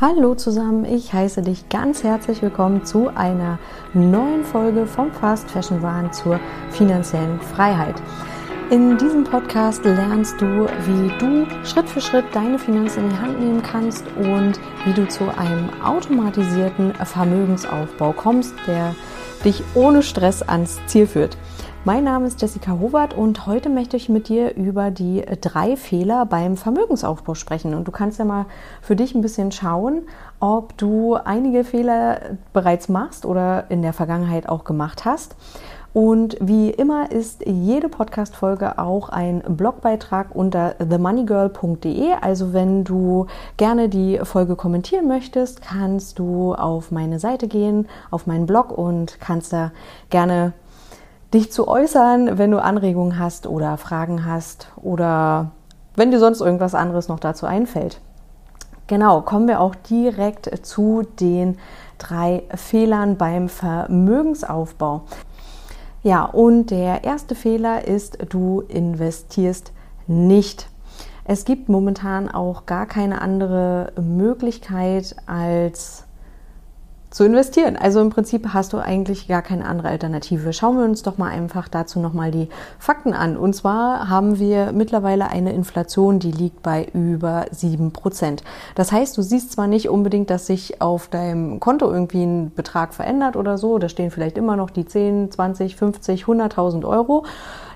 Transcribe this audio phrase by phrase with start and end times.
[0.00, 3.58] Hallo zusammen, ich heiße dich ganz herzlich willkommen zu einer
[3.92, 7.96] neuen Folge vom Fast Fashion Wahn zur finanziellen Freiheit.
[8.70, 13.40] In diesem Podcast lernst du, wie du Schritt für Schritt deine Finanzen in die Hand
[13.40, 18.94] nehmen kannst und wie du zu einem automatisierten Vermögensaufbau kommst, der
[19.44, 21.36] dich ohne Stress ans Ziel führt.
[21.82, 26.26] Mein Name ist Jessica Howard und heute möchte ich mit dir über die drei Fehler
[26.26, 27.72] beim Vermögensaufbau sprechen.
[27.72, 28.44] Und du kannst ja mal
[28.82, 30.02] für dich ein bisschen schauen,
[30.40, 35.36] ob du einige Fehler bereits machst oder in der Vergangenheit auch gemacht hast.
[35.94, 42.12] Und wie immer ist jede Podcast-Folge auch ein Blogbeitrag unter themoneygirl.de.
[42.20, 48.26] Also wenn du gerne die Folge kommentieren möchtest, kannst du auf meine Seite gehen, auf
[48.26, 49.72] meinen Blog und kannst da
[50.10, 50.52] gerne
[51.32, 55.52] dich zu äußern, wenn du Anregungen hast oder Fragen hast oder
[55.96, 58.00] wenn dir sonst irgendwas anderes noch dazu einfällt.
[58.86, 61.58] Genau, kommen wir auch direkt zu den
[61.98, 65.02] drei Fehlern beim Vermögensaufbau.
[66.02, 69.72] Ja, und der erste Fehler ist, du investierst
[70.06, 70.68] nicht.
[71.24, 76.04] Es gibt momentan auch gar keine andere Möglichkeit als
[77.10, 77.76] zu investieren.
[77.76, 80.52] Also im Prinzip hast du eigentlich gar keine andere Alternative.
[80.52, 83.36] Schauen wir uns doch mal einfach dazu nochmal die Fakten an.
[83.36, 88.44] Und zwar haben wir mittlerweile eine Inflation, die liegt bei über sieben Prozent.
[88.76, 92.94] Das heißt, du siehst zwar nicht unbedingt, dass sich auf deinem Konto irgendwie ein Betrag
[92.94, 93.78] verändert oder so.
[93.78, 97.24] Da stehen vielleicht immer noch die 10, 20, 50, 100.000 Euro.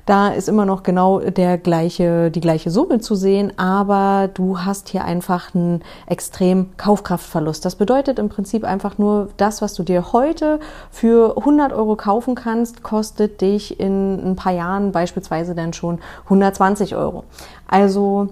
[0.07, 4.91] Da ist immer noch genau der gleiche, die gleiche Summe zu sehen, aber du hast
[4.91, 7.65] hier einfach einen extrem Kaufkraftverlust.
[7.65, 12.35] Das bedeutet im Prinzip einfach nur, das, was du dir heute für 100 Euro kaufen
[12.35, 17.25] kannst, kostet dich in ein paar Jahren beispielsweise dann schon 120 Euro.
[17.67, 18.29] Also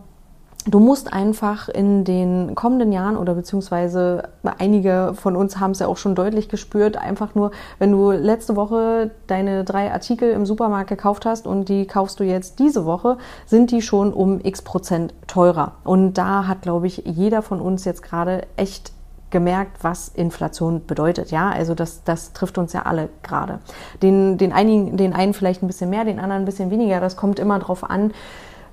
[0.64, 5.88] Du musst einfach in den kommenden Jahren oder beziehungsweise einige von uns haben es ja
[5.88, 10.88] auch schon deutlich gespürt, einfach nur, wenn du letzte Woche deine drei Artikel im Supermarkt
[10.88, 15.14] gekauft hast und die kaufst du jetzt diese Woche, sind die schon um x Prozent
[15.27, 15.72] teurer.
[15.83, 18.92] Und da hat, glaube ich, jeder von uns jetzt gerade echt
[19.33, 21.33] gemerkt, was Inflation bedeutet.
[21.33, 23.58] Ja, also das, das trifft uns ja alle gerade.
[24.01, 27.01] Den, den, einigen, den einen vielleicht ein bisschen mehr, den anderen ein bisschen weniger.
[27.01, 28.12] Das kommt immer drauf an,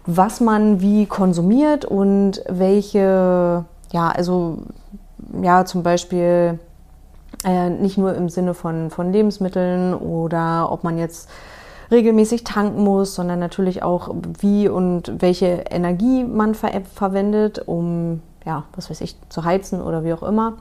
[0.06, 4.60] was man wie konsumiert und welche, ja, also
[5.42, 6.60] ja, zum Beispiel
[7.46, 11.30] äh, nicht nur im Sinne von, von Lebensmitteln oder ob man jetzt
[11.92, 18.66] regelmäßig tanken muss, sondern natürlich auch, wie und welche Energie man ver verwendet, um, ja,
[18.76, 20.54] was weiß ich, zu heizen oder wie auch immer.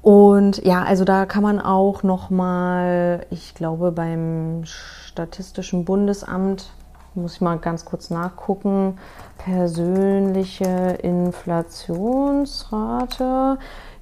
[0.00, 6.70] Und ja, also da kann man auch noch mal, ich glaube, beim Statistischen Bundesamt
[7.14, 8.98] muss ich mal ganz kurz nachgucken,
[9.38, 13.58] persönliche Inflationsrate,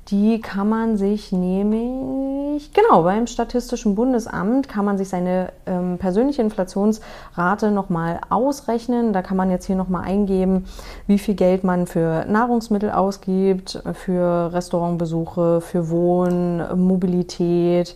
[0.08, 6.42] die kann man sich nämlich, genau, beim Statistischen Bundesamt kann man sich seine ähm, persönliche
[6.42, 9.12] Inflationsrate nochmal ausrechnen.
[9.12, 10.64] Da kann man jetzt hier nochmal eingeben,
[11.06, 17.94] wie viel Geld man für Nahrungsmittel ausgibt, für Restaurantbesuche, für Wohnen, Mobilität,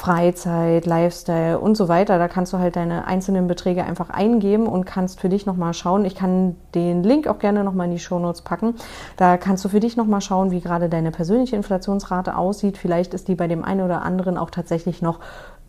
[0.00, 2.18] Freizeit, Lifestyle und so weiter.
[2.18, 6.06] Da kannst du halt deine einzelnen Beträge einfach eingeben und kannst für dich nochmal schauen.
[6.06, 8.76] Ich kann den Link auch gerne nochmal in die Shownotes packen.
[9.18, 12.78] Da kannst du für dich nochmal schauen, wie gerade deine persönliche Inflationsrate aussieht.
[12.78, 15.20] Vielleicht ist die bei dem einen oder anderen auch tatsächlich noch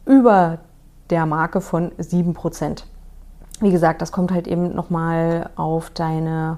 [0.06, 0.60] über
[1.10, 2.84] der Marke von 7%.
[3.60, 6.58] Wie gesagt, das kommt halt eben nochmal auf deine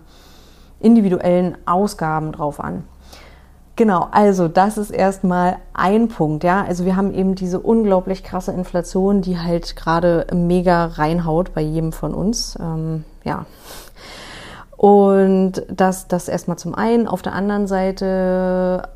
[0.80, 2.84] individuellen Ausgaben drauf an.
[3.76, 6.64] Genau, also das ist erstmal ein Punkt, ja.
[6.64, 11.92] Also wir haben eben diese unglaublich krasse Inflation, die halt gerade mega reinhaut bei jedem
[11.92, 13.46] von uns, ähm, ja.
[14.78, 17.08] Und das, das erstmal zum einen.
[17.08, 18.90] Auf der anderen Seite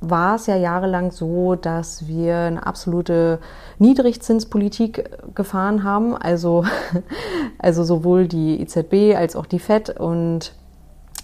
[0.00, 3.38] war es ja jahrelang so, dass wir eine absolute
[3.78, 6.16] Niedrigzinspolitik gefahren haben.
[6.16, 6.64] Also,
[7.58, 10.54] also sowohl die EZB als auch die FED und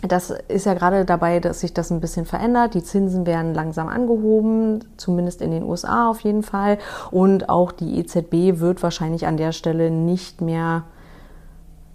[0.03, 2.75] das ist ja gerade dabei, dass sich das ein bisschen verändert.
[2.75, 6.78] Die Zinsen werden langsam angehoben, zumindest in den USA auf jeden Fall.
[7.10, 10.84] Und auch die EZB wird wahrscheinlich an der Stelle nicht mehr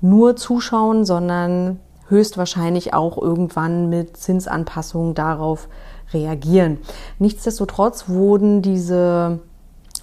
[0.02, 5.68] nur zuschauen, sondern höchstwahrscheinlich auch irgendwann mit Zinsanpassungen darauf
[6.14, 6.78] reagieren.
[7.18, 9.40] Nichtsdestotrotz wurden diese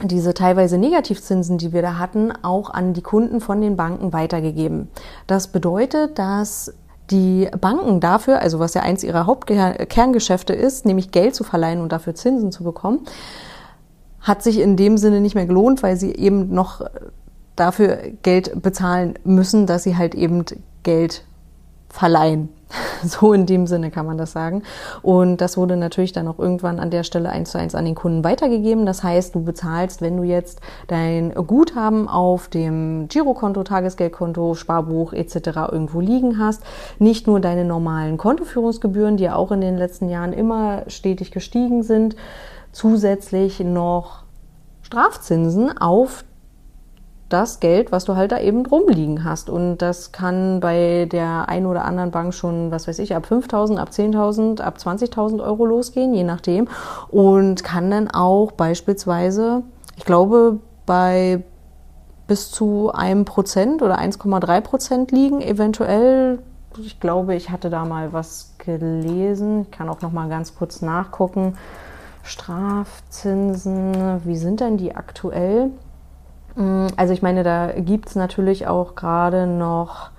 [0.02, 4.88] diese teilweise Negativzinsen, die wir da hatten, auch an die Kunden von den Banken weitergegeben.
[5.28, 6.74] Das bedeutet, dass
[7.10, 11.92] die Banken dafür, also was ja eins ihrer Hauptkerngeschäfte ist, nämlich Geld zu verleihen und
[11.92, 13.00] dafür Zinsen zu bekommen,
[14.20, 16.82] hat sich in dem Sinne nicht mehr gelohnt, weil sie eben noch
[17.56, 20.44] dafür Geld bezahlen müssen, dass sie halt eben
[20.84, 21.24] Geld
[21.92, 22.48] verleihen.
[23.04, 24.62] So in dem Sinne kann man das sagen.
[25.02, 27.96] Und das wurde natürlich dann auch irgendwann an der Stelle eins zu eins an den
[27.96, 28.86] Kunden weitergegeben.
[28.86, 35.36] Das heißt, du bezahlst, wenn du jetzt dein Guthaben auf dem Girokonto, Tagesgeldkonto, Sparbuch etc.
[35.72, 36.62] irgendwo liegen hast,
[37.00, 41.82] nicht nur deine normalen Kontoführungsgebühren, die ja auch in den letzten Jahren immer stetig gestiegen
[41.82, 42.14] sind,
[42.70, 44.22] zusätzlich noch
[44.82, 46.24] Strafzinsen auf
[47.32, 49.48] das Geld, was du halt da eben rumliegen hast.
[49.48, 53.78] Und das kann bei der einen oder anderen Bank schon, was weiß ich, ab 5.000,
[53.78, 56.68] ab 10.000, ab 20.000 Euro losgehen, je nachdem.
[57.08, 59.62] Und kann dann auch beispielsweise,
[59.96, 61.42] ich glaube, bei
[62.26, 66.38] bis zu einem Prozent oder 1,3 Prozent liegen, eventuell.
[66.78, 69.62] Ich glaube, ich hatte da mal was gelesen.
[69.62, 71.58] Ich kann auch noch mal ganz kurz nachgucken.
[72.22, 75.70] Strafzinsen, wie sind denn die aktuell?
[76.54, 80.10] Mm, also ich meine, da gibt es natürlich auch gerade noch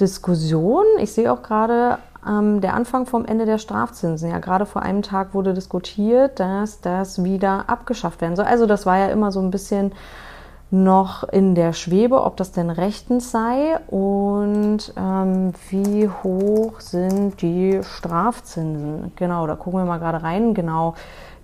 [0.00, 0.98] Diskussionen.
[0.98, 4.30] Ich sehe auch gerade ähm, der Anfang vom Ende der Strafzinsen.
[4.30, 8.46] Ja, gerade vor einem Tag wurde diskutiert, dass das wieder abgeschafft werden soll.
[8.46, 9.92] Also das war ja immer so ein bisschen
[10.70, 17.80] noch in der Schwebe, ob das denn rechtens sei und ähm, wie hoch sind die
[17.84, 19.12] Strafzinsen.
[19.14, 20.54] Genau, da gucken wir mal gerade rein.
[20.54, 20.94] Genau,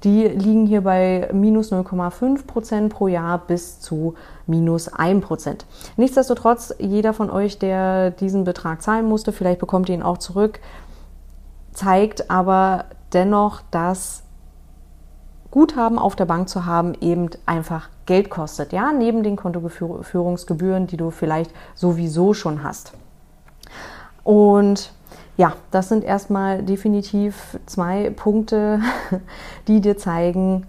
[0.04, 4.14] die liegen hier bei minus 0,5 Prozent pro Jahr bis zu
[4.46, 5.64] minus 1 Prozent.
[5.96, 10.60] Nichtsdestotrotz, jeder von euch, der diesen Betrag zahlen musste, vielleicht bekommt ihr ihn auch zurück,
[11.72, 14.22] zeigt aber dennoch, dass
[15.50, 20.96] Guthaben auf der Bank zu haben eben einfach Geld kostet, ja, neben den Kontoführungsgebühren, die
[20.96, 22.92] du vielleicht sowieso schon hast.
[24.24, 24.92] Und
[25.36, 28.80] ja, das sind erstmal definitiv zwei Punkte,
[29.68, 30.66] die dir zeigen,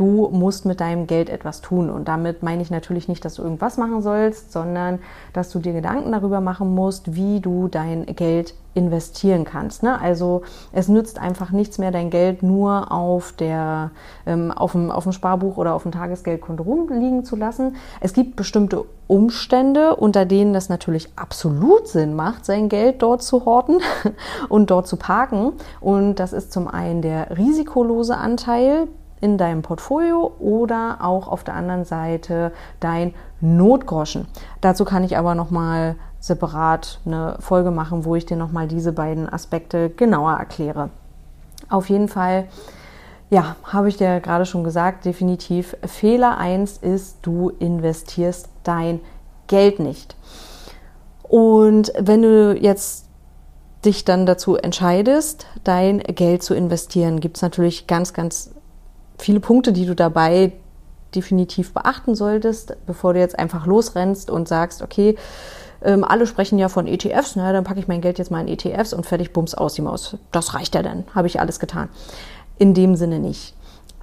[0.00, 1.90] du musst mit deinem Geld etwas tun.
[1.90, 4.98] Und damit meine ich natürlich nicht, dass du irgendwas machen sollst, sondern
[5.34, 9.82] dass du dir Gedanken darüber machen musst, wie du dein Geld investieren kannst.
[9.82, 10.00] Ne?
[10.00, 10.42] Also
[10.72, 13.90] es nützt einfach nichts mehr, dein Geld nur auf, der,
[14.26, 17.76] ähm, auf, dem, auf dem Sparbuch oder auf dem Tagesgeldkonto rumliegen zu lassen.
[18.00, 23.44] Es gibt bestimmte Umstände, unter denen das natürlich absolut Sinn macht, sein Geld dort zu
[23.44, 23.80] horten
[24.48, 25.52] und dort zu parken.
[25.80, 28.88] Und das ist zum einen der risikolose Anteil,
[29.20, 34.26] in deinem Portfolio oder auch auf der anderen Seite dein Notgroschen.
[34.60, 38.68] Dazu kann ich aber noch mal separat eine Folge machen, wo ich dir noch mal
[38.68, 40.90] diese beiden Aspekte genauer erkläre.
[41.68, 42.48] Auf jeden Fall
[43.30, 49.00] ja, habe ich dir gerade schon gesagt, definitiv Fehler 1 ist, du investierst dein
[49.46, 50.16] Geld nicht.
[51.22, 53.06] Und wenn du jetzt
[53.84, 58.50] dich dann dazu entscheidest, dein Geld zu investieren, gibt es natürlich ganz, ganz
[59.20, 60.52] viele Punkte, die du dabei
[61.14, 65.16] definitiv beachten solltest, bevor du jetzt einfach losrennst und sagst, okay,
[65.82, 68.48] ähm, alle sprechen ja von ETFs, na, dann packe ich mein Geld jetzt mal in
[68.48, 70.16] ETFs und fertig, bums, aus die Maus.
[70.30, 71.88] Das reicht ja dann, habe ich alles getan.
[72.58, 73.54] In dem Sinne nicht.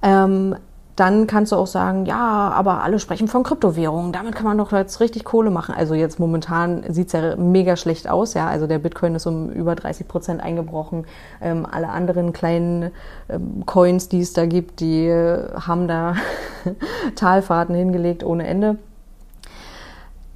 [0.02, 0.56] Ähm,
[0.98, 4.10] dann kannst du auch sagen, ja, aber alle sprechen von Kryptowährungen.
[4.10, 5.74] Damit kann man doch jetzt richtig Kohle machen.
[5.76, 8.48] Also jetzt momentan sieht's ja mega schlecht aus, ja.
[8.48, 11.06] Also der Bitcoin ist um über 30 Prozent eingebrochen.
[11.40, 12.90] Ähm, alle anderen kleinen
[13.28, 16.16] ähm, Coins, die es da gibt, die äh, haben da
[17.14, 18.76] Talfahrten hingelegt ohne Ende.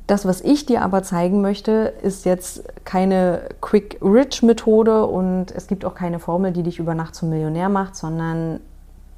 [0.07, 5.95] Das, was ich dir aber zeigen möchte, ist jetzt keine Quick-Rich-Methode und es gibt auch
[5.95, 8.61] keine Formel, die dich über Nacht zum Millionär macht, sondern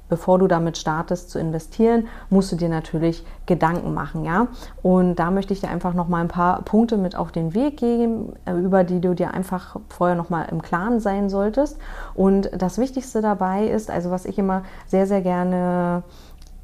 [0.09, 4.47] bevor du damit startest zu investieren, musst du dir natürlich Gedanken machen, ja?
[4.81, 7.77] Und da möchte ich dir einfach noch mal ein paar Punkte mit auf den Weg
[7.77, 11.77] geben, äh, über die du dir einfach vorher noch mal im Klaren sein solltest.
[12.13, 16.03] Und das Wichtigste dabei ist, also was ich immer sehr sehr gerne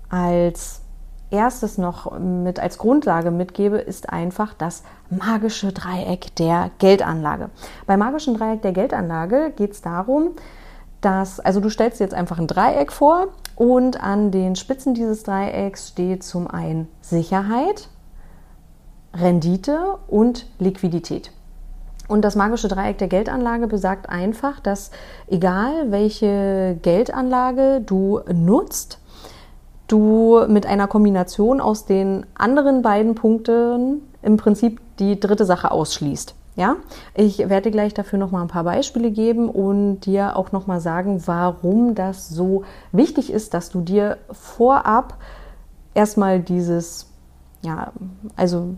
[0.09, 0.81] als
[1.31, 7.49] erstes noch mit als Grundlage mitgebe, ist einfach das magische Dreieck der Geldanlage.
[7.87, 10.31] Beim magischen Dreieck der Geldanlage geht es darum,
[11.01, 15.23] dass, also du stellst dir jetzt einfach ein Dreieck vor und an den Spitzen dieses
[15.23, 17.89] Dreiecks steht zum einen Sicherheit,
[19.13, 21.31] Rendite und Liquidität.
[22.07, 24.91] Und das magische Dreieck der Geldanlage besagt einfach, dass
[25.27, 28.99] egal welche Geldanlage du nutzt,
[29.87, 36.35] du mit einer Kombination aus den anderen beiden Punkten im Prinzip die dritte Sache ausschließt.
[36.55, 36.75] Ja,
[37.13, 40.81] ich werde gleich dafür noch mal ein paar Beispiele geben und dir auch noch mal
[40.81, 45.17] sagen, warum das so wichtig ist, dass du dir vorab
[45.93, 47.07] erstmal dieses,
[47.61, 47.93] ja,
[48.35, 48.75] also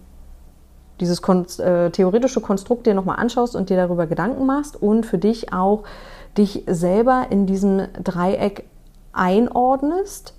[0.99, 5.17] dieses kon äh, theoretische Konstrukt dir nochmal anschaust und dir darüber Gedanken machst und für
[5.17, 5.83] dich auch
[6.37, 8.65] dich selber in diesem Dreieck
[9.13, 10.35] einordnest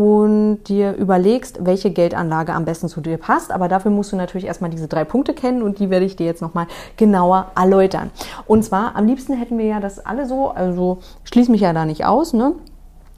[0.00, 3.52] und dir überlegst, welche Geldanlage am besten zu dir passt.
[3.52, 6.24] Aber dafür musst du natürlich erstmal diese drei Punkte kennen und die werde ich dir
[6.24, 6.66] jetzt nochmal
[6.96, 8.10] genauer erläutern.
[8.46, 11.84] Und zwar, am liebsten hätten wir ja das alle so, also schließe mich ja da
[11.84, 12.54] nicht aus, ne?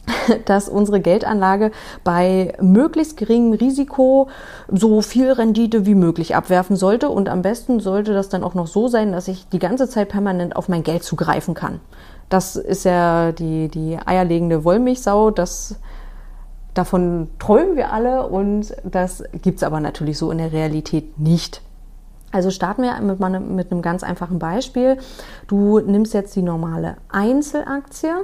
[0.46, 1.70] dass unsere Geldanlage
[2.02, 4.28] bei möglichst geringem Risiko
[4.68, 7.10] so viel Rendite wie möglich abwerfen sollte.
[7.10, 10.08] Und am besten sollte das dann auch noch so sein, dass ich die ganze Zeit
[10.08, 11.78] permanent auf mein Geld zugreifen kann.
[12.28, 15.30] Das ist ja die, die eierlegende Wollmilchsau.
[15.30, 15.76] Das,
[16.74, 21.62] davon träumen wir alle und das gibt es aber natürlich so in der Realität nicht.
[22.30, 24.96] Also starten wir mit, mit einem ganz einfachen Beispiel.
[25.46, 28.14] Du nimmst jetzt die normale Einzelaktie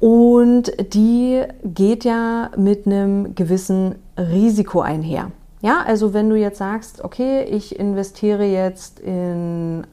[0.00, 5.30] und die geht ja mit einem gewissen Risiko einher.
[5.62, 9.86] Ja, also wenn du jetzt sagst, okay, ich investiere jetzt in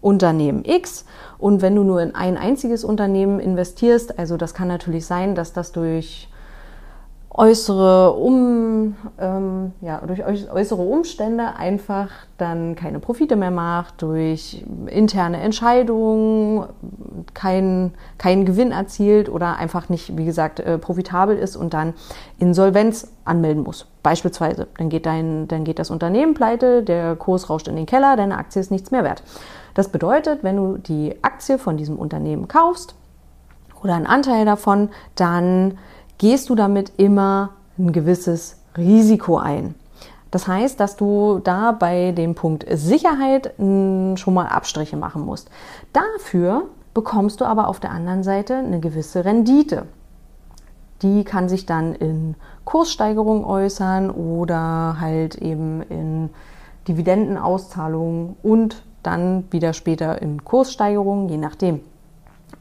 [0.00, 1.06] Unternehmen X
[1.38, 5.52] und wenn du nur in ein einziges Unternehmen investierst, also das kann natürlich sein, dass
[5.52, 6.28] das durch
[7.36, 15.40] äußere, um, ähm, ja, durch äußere Umstände einfach dann keine Profite mehr macht, durch interne
[15.40, 16.66] Entscheidungen
[17.34, 21.92] keinen kein Gewinn erzielt oder einfach nicht, wie gesagt, äh, profitabel ist und dann
[22.38, 23.86] Insolvenz anmelden muss.
[24.02, 28.16] Beispielsweise, dann geht, dein, dann geht das Unternehmen pleite, der Kurs rauscht in den Keller,
[28.16, 29.22] deine Aktie ist nichts mehr wert.
[29.74, 32.94] Das bedeutet, wenn du die Aktie von diesem Unternehmen kaufst
[33.82, 35.76] oder einen Anteil davon, dann
[36.18, 39.74] gehst du damit immer ein gewisses Risiko ein.
[40.30, 45.50] Das heißt, dass du da bei dem Punkt Sicherheit schon mal Abstriche machen musst.
[45.92, 49.86] Dafür bekommst du aber auf der anderen Seite eine gewisse Rendite.
[51.02, 56.30] Die kann sich dann in Kurssteigerung äußern oder halt eben in
[56.88, 61.80] Dividendenauszahlungen und dann wieder später in Kurssteigerungen, je nachdem.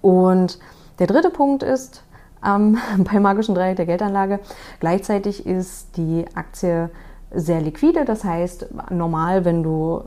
[0.02, 0.60] Und
[1.00, 2.04] der dritte Punkt ist,
[2.46, 4.40] ähm, beim magischen Dreieck der Geldanlage.
[4.80, 6.90] Gleichzeitig ist die Aktie
[7.32, 10.04] sehr liquide, das heißt, normal, wenn du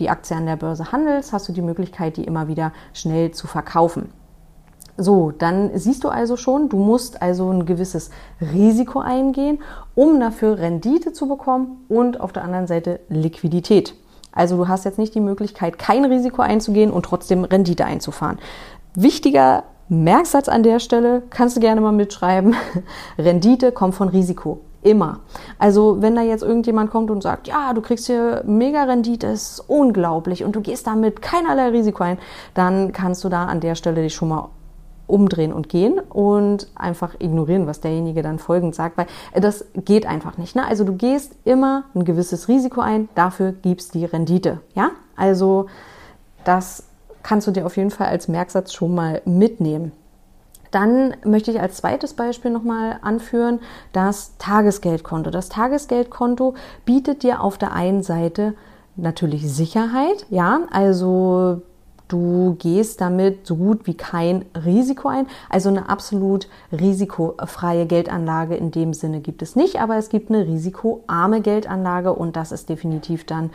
[0.00, 3.46] die Aktie an der Börse handelst, hast du die Möglichkeit, die immer wieder schnell zu
[3.46, 4.10] verkaufen.
[4.96, 9.58] So, dann siehst du also schon, du musst also ein gewisses Risiko eingehen,
[9.94, 13.94] um dafür Rendite zu bekommen und auf der anderen Seite Liquidität.
[14.32, 18.38] Also du hast jetzt nicht die Möglichkeit, kein Risiko einzugehen und trotzdem Rendite einzufahren.
[18.94, 22.56] Wichtiger Merksatz an der Stelle, kannst du gerne mal mitschreiben.
[23.18, 24.60] Rendite kommt von Risiko.
[24.80, 25.20] Immer.
[25.58, 29.60] Also wenn da jetzt irgendjemand kommt und sagt, ja, du kriegst hier mega Rendite, ist
[29.68, 32.18] unglaublich und du gehst damit keinerlei Risiko ein,
[32.54, 34.48] dann kannst du da an der Stelle dich schon mal
[35.06, 40.38] umdrehen und gehen und einfach ignorieren, was derjenige dann folgend sagt, weil das geht einfach
[40.38, 40.56] nicht.
[40.56, 40.66] Ne?
[40.66, 44.60] Also du gehst immer ein gewisses Risiko ein, dafür gibst die Rendite.
[44.74, 45.66] Ja, also
[46.44, 46.84] das
[47.22, 49.92] kannst du dir auf jeden Fall als Merksatz schon mal mitnehmen.
[50.70, 53.60] Dann möchte ich als zweites Beispiel nochmal anführen
[53.92, 55.30] das Tagesgeldkonto.
[55.30, 56.54] Das Tagesgeldkonto
[56.86, 58.54] bietet dir auf der einen Seite
[58.96, 61.62] natürlich Sicherheit, ja, also
[62.12, 65.26] Du gehst damit so gut wie kein Risiko ein.
[65.48, 70.46] Also eine absolut risikofreie Geldanlage in dem Sinne gibt es nicht, aber es gibt eine
[70.46, 73.48] risikoarme Geldanlage und das ist definitiv dann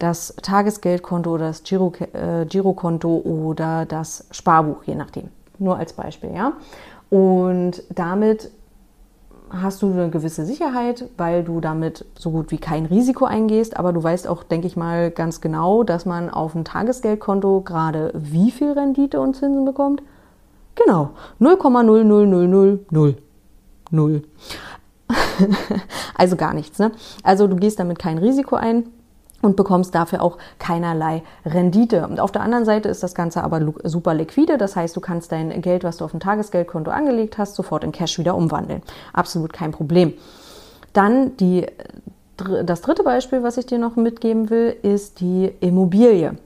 [0.00, 5.28] das Tagesgeldkonto oder das Giro, äh, Girokonto oder das Sparbuch, je nachdem.
[5.58, 6.54] Nur als Beispiel, ja.
[7.10, 8.50] Und damit
[9.50, 13.76] hast du eine gewisse Sicherheit, weil du damit so gut wie kein Risiko eingehst.
[13.76, 18.12] Aber du weißt auch, denke ich mal, ganz genau, dass man auf ein Tagesgeldkonto gerade
[18.14, 20.02] wie viel Rendite und Zinsen bekommt.
[20.76, 24.24] Genau, 0,00000.
[26.14, 26.78] also gar nichts.
[26.78, 26.92] Ne?
[27.22, 28.84] Also du gehst damit kein Risiko ein
[29.42, 32.06] und bekommst dafür auch keinerlei Rendite.
[32.06, 34.58] Und auf der anderen Seite ist das Ganze aber super liquide.
[34.58, 37.92] Das heißt, du kannst dein Geld, was du auf dem Tagesgeldkonto angelegt hast, sofort in
[37.92, 38.82] Cash wieder umwandeln.
[39.12, 40.14] Absolut kein Problem.
[40.92, 41.66] Dann die,
[42.64, 46.36] das dritte Beispiel, was ich dir noch mitgeben will, ist die Immobilie.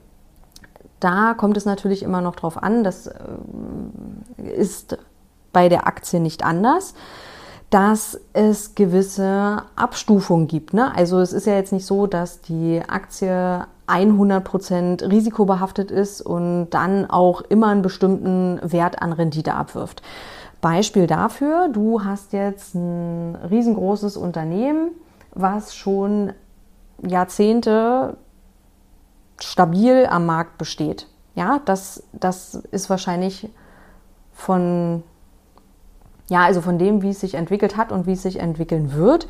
[0.99, 2.83] Da kommt es natürlich immer noch drauf an.
[2.83, 3.13] Das äh,
[4.55, 4.97] ist
[5.51, 6.93] bei der Aktie nicht anders
[7.69, 10.73] dass es gewisse Abstufungen gibt.
[10.73, 10.95] Ne?
[10.95, 17.09] Also es ist ja jetzt nicht so, dass die Aktie 100% risikobehaftet ist und dann
[17.09, 20.01] auch immer einen bestimmten Wert an Rendite abwirft.
[20.61, 24.91] Beispiel dafür, du hast jetzt ein riesengroßes Unternehmen,
[25.33, 26.33] was schon
[27.05, 28.17] Jahrzehnte
[29.39, 31.07] stabil am Markt besteht.
[31.35, 33.49] Ja, das, das ist wahrscheinlich
[34.33, 35.03] von
[36.27, 39.27] ja, also von dem, wie es sich entwickelt hat und wie es sich entwickeln wird,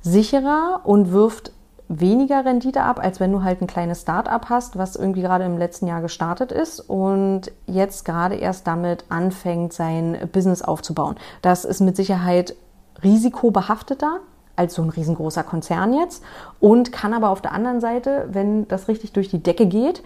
[0.00, 1.52] sicherer und wirft
[1.88, 5.58] weniger Rendite ab, als wenn du halt ein kleines Start-up hast, was irgendwie gerade im
[5.58, 11.16] letzten Jahr gestartet ist und jetzt gerade erst damit anfängt, sein Business aufzubauen.
[11.42, 12.54] Das ist mit Sicherheit
[13.02, 14.20] risikobehafteter
[14.56, 16.22] als so ein riesengroßer Konzern jetzt
[16.60, 20.02] und kann aber auf der anderen Seite, wenn das richtig durch die Decke geht,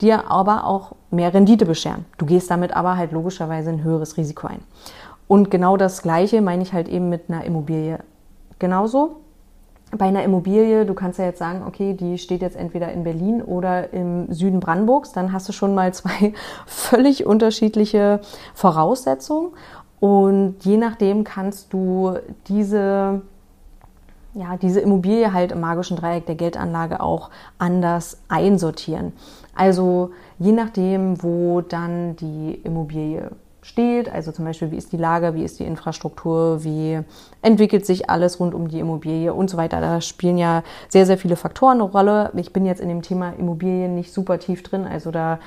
[0.00, 2.04] dir aber auch mehr Rendite bescheren.
[2.18, 4.60] Du gehst damit aber halt logischerweise ein höheres Risiko ein.
[5.32, 8.00] Und genau das Gleiche meine ich halt eben mit einer Immobilie
[8.58, 9.16] genauso.
[9.90, 13.40] Bei einer Immobilie, du kannst ja jetzt sagen, okay, die steht jetzt entweder in Berlin
[13.40, 16.34] oder im Süden Brandenburgs, dann hast du schon mal zwei
[16.66, 18.20] völlig unterschiedliche
[18.52, 19.52] Voraussetzungen.
[20.00, 22.12] Und je nachdem kannst du
[22.48, 23.22] diese
[24.34, 29.14] ja, diese Immobilie halt im magischen Dreieck der Geldanlage auch anders einsortieren.
[29.54, 33.30] Also je nachdem, wo dann die Immobilie
[33.62, 37.00] steht, also zum Beispiel, wie ist die Lage, wie ist die Infrastruktur, wie
[37.42, 39.80] entwickelt sich alles rund um die Immobilie und so weiter.
[39.80, 42.32] Da spielen ja sehr, sehr viele Faktoren eine Rolle.
[42.36, 45.38] Ich bin jetzt in dem Thema Immobilien nicht super tief drin, also da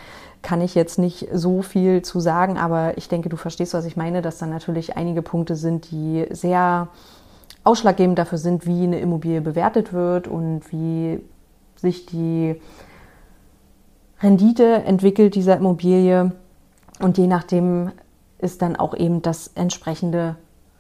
[0.42, 3.98] kann ich jetzt nicht so viel zu sagen, aber ich denke, du verstehst, was ich
[3.98, 6.88] meine, dass da natürlich einige Punkte sind, die sehr
[7.64, 11.20] ausschlaggebend dafür sind, wie eine Immobilie bewertet wird und wie
[11.76, 12.62] sich die
[14.22, 16.32] Rendite entwickelt dieser Immobilie.
[17.02, 17.92] Und je nachdem
[18.40, 20.36] ist dann auch eben das entsprechende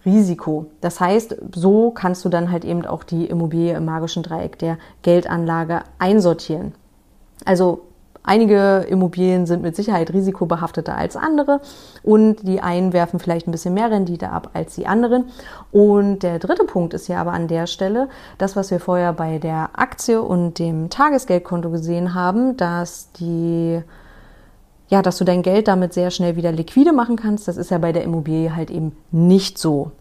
[0.05, 0.67] Risiko.
[0.81, 4.77] Das heißt, so kannst du dann halt eben auch die Immobilie im magischen Dreieck der
[5.01, 6.73] Geldanlage einsortieren.
[7.43, 7.81] Also
[8.25, 11.61] Einige Immobilien sind mit Sicherheit risikobehafteter als andere
[12.01, 15.25] und die einen werfen vielleicht ein bisschen mehr Rendite ab als die anderen.
[15.71, 18.09] Und der dritte Punkt ist ja aber an der Stelle,
[18.39, 23.83] das, was wir vorher bei der Aktie und dem Tagesgeldkonto gesehen haben, dass die
[24.87, 27.47] ja, dass du dein Geld damit sehr schnell wieder liquide machen kannst.
[27.47, 29.91] Das ist ja bei der Immobilie halt eben nicht so.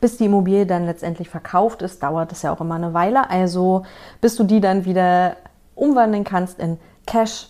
[0.00, 3.30] Bis die Immobilie dann letztendlich verkauft ist, dauert es ja auch immer eine Weile.
[3.30, 3.82] Also
[4.20, 5.36] bis du die dann wieder
[5.74, 7.48] umwandeln kannst in Cash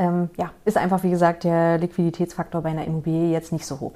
[0.00, 3.92] ähm, ja, ist einfach, wie gesagt, der Liquiditätsfaktor bei einer Immobilie jetzt nicht so hoch.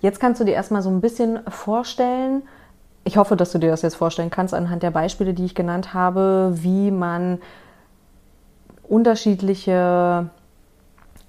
[0.00, 2.42] Jetzt kannst du dir erstmal so ein bisschen vorstellen,
[3.04, 5.94] ich hoffe, dass du dir das jetzt vorstellen kannst anhand der Beispiele, die ich genannt
[5.94, 7.38] habe, wie man
[8.88, 10.28] unterschiedliche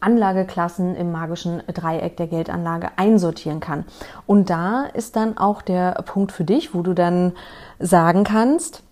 [0.06, 3.86] Anlageklassen im magischen Dreieck der Geldanlage einsortieren kann.
[4.26, 7.34] Und da ist dann auch der Punkt für dich, wo du dann
[7.80, 8.84] sagen kannst,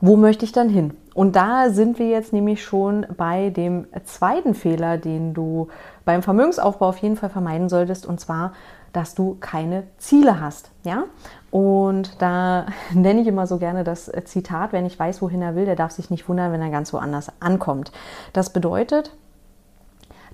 [0.00, 0.96] wo möchte ich dann hin?
[1.14, 5.68] Und da sind wir jetzt nämlich schon bei dem zweiten Fehler, den du
[6.04, 8.52] beim Vermögensaufbau auf jeden Fall vermeiden solltest, und zwar,
[8.92, 10.70] dass du keine Ziele hast.
[10.84, 11.04] Ja?
[11.50, 15.64] Und da nenne ich immer so gerne das Zitat, wer nicht weiß, wohin er will,
[15.64, 17.92] der darf sich nicht wundern, wenn er ganz woanders ankommt.
[18.34, 19.16] Das bedeutet,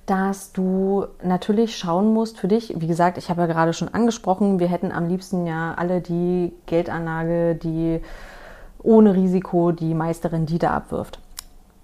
[0.05, 4.59] dass du natürlich schauen musst für dich, wie gesagt, ich habe ja gerade schon angesprochen,
[4.59, 8.01] wir hätten am liebsten ja alle die Geldanlage, die
[8.81, 11.19] ohne Risiko die meiste Rendite abwirft.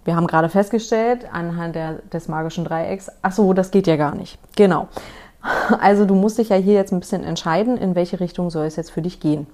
[0.03, 4.15] Wir haben gerade festgestellt, anhand der, des magischen Dreiecks, ach so, das geht ja gar
[4.15, 4.37] nicht.
[4.55, 4.87] Genau.
[5.79, 8.75] Also du musst dich ja hier jetzt ein bisschen entscheiden, in welche Richtung soll es
[8.75, 9.47] jetzt für dich gehen.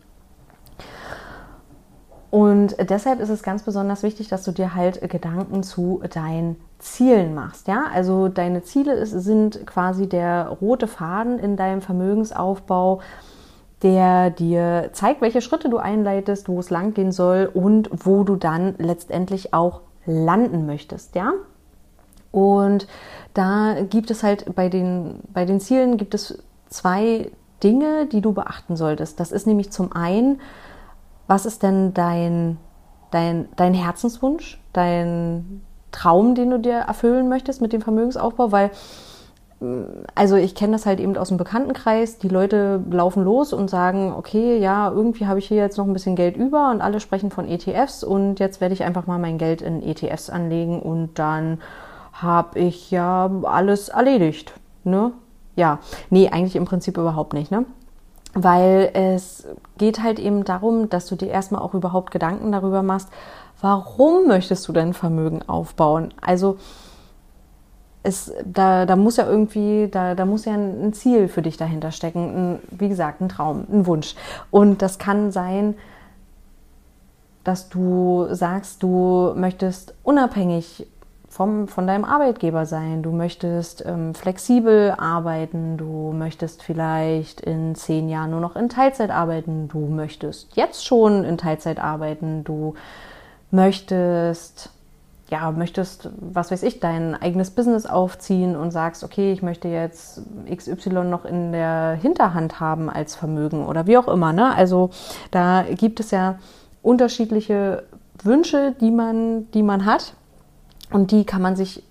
[2.32, 7.34] Und deshalb ist es ganz besonders wichtig, dass du dir halt Gedanken zu deinen Zielen
[7.34, 7.68] machst.
[7.68, 13.02] Ja, also deine Ziele sind quasi der rote Faden in deinem Vermögensaufbau
[13.82, 18.36] der dir zeigt, welche Schritte du einleitest, wo es lang gehen soll und wo du
[18.36, 21.34] dann letztendlich auch landen möchtest, ja?
[22.32, 22.88] Und
[23.34, 27.32] da gibt es halt bei den, bei den Zielen gibt es zwei
[27.64, 29.20] Dinge, die du beachten solltest.
[29.20, 30.42] Das ist nämlich zum einen,
[31.28, 32.58] was ist denn dein,
[33.12, 35.62] dein, dein Herzenswunsch, dein
[35.92, 38.72] Traum, den du dir erfüllen möchtest mit dem Vermögensaufbau, weil
[40.16, 42.18] also ich kenne das halt eben aus dem Bekanntenkreis.
[42.18, 45.94] Die Leute laufen los und sagen, okay, ja, irgendwie habe ich hier jetzt noch ein
[45.94, 49.38] bisschen Geld über und alle sprechen von ETFs und jetzt werde ich einfach mal mein
[49.38, 51.60] Geld in ETFs anlegen und dann
[52.12, 54.54] habe ich ja alles erledigt.
[54.84, 55.12] Ne?
[55.56, 57.66] Ja, nee, eigentlich im Prinzip überhaupt nicht, ne?
[58.38, 63.10] Weil es geht halt eben darum, dass du dir erstmal auch überhaupt Gedanken darüber machst,
[63.62, 66.14] warum möchtest du dein Vermögen aufbauen?
[66.22, 66.58] Also
[68.04, 71.92] es, da, da muss ja irgendwie, da, da muss ja ein, Ziel für dich dahinter
[71.92, 72.36] stecken.
[72.36, 74.16] Ein, wie gesagt, ein Traum, ein Wunsch.
[74.52, 75.76] Und das kann sein,
[77.44, 80.88] dass du sagst, du möchtest unabhängig
[81.36, 83.04] vom, von deinem Arbeitgeber sein.
[83.04, 85.76] Du möchtest ähm, flexibel arbeiten.
[85.76, 89.68] Du möchtest vielleicht in zehn Jahren nur noch in Teilzeit arbeiten.
[89.68, 92.46] Du möchtest jetzt schon in Teilzeit arbeiten.
[92.46, 92.76] Du
[93.52, 94.70] möchtest
[95.30, 100.22] ja, möchtest, was weiß ich, dein eigenes Business aufziehen und sagst, okay, ich möchte jetzt
[100.50, 104.32] XY noch in der Hinterhand haben als Vermögen oder wie auch immer.
[104.32, 104.56] Ne?
[104.56, 104.92] Also
[105.32, 106.38] da gibt es ja
[106.82, 107.84] unterschiedliche
[108.24, 110.14] Wünsche, die man, die man hat
[110.96, 111.84] und die kann man sich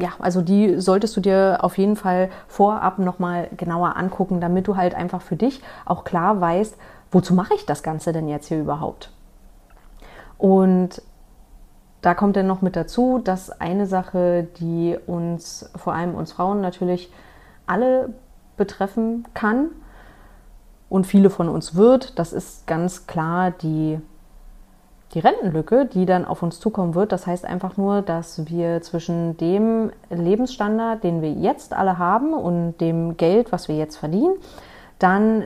[0.00, 4.76] ja, also die solltest du dir auf jeden Fall vorab nochmal genauer angucken, damit du
[4.76, 6.78] halt einfach für dich auch klar weißt,
[7.10, 9.12] wozu mache ich das Ganze denn jetzt hier überhaupt?
[10.38, 11.02] Und
[12.00, 16.62] da kommt dann noch mit dazu, dass eine Sache, die uns, vor allem uns Frauen
[16.62, 17.12] natürlich
[17.66, 18.14] alle
[18.56, 19.68] betreffen kann
[20.88, 24.00] und viele von uns wird, das ist ganz klar die,
[25.14, 27.12] die Rentenlücke, die dann auf uns zukommen wird.
[27.12, 32.78] Das heißt einfach nur, dass wir zwischen dem Lebensstandard, den wir jetzt alle haben und
[32.80, 34.34] dem Geld, was wir jetzt verdienen,
[34.98, 35.44] dann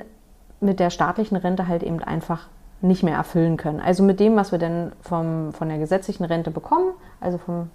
[0.60, 2.48] mit der staatlichen Rente halt eben einfach
[2.80, 3.80] nicht mehr erfüllen können.
[3.80, 7.70] Also mit dem, was wir dann vom, von der gesetzlichen Rente bekommen, also vom,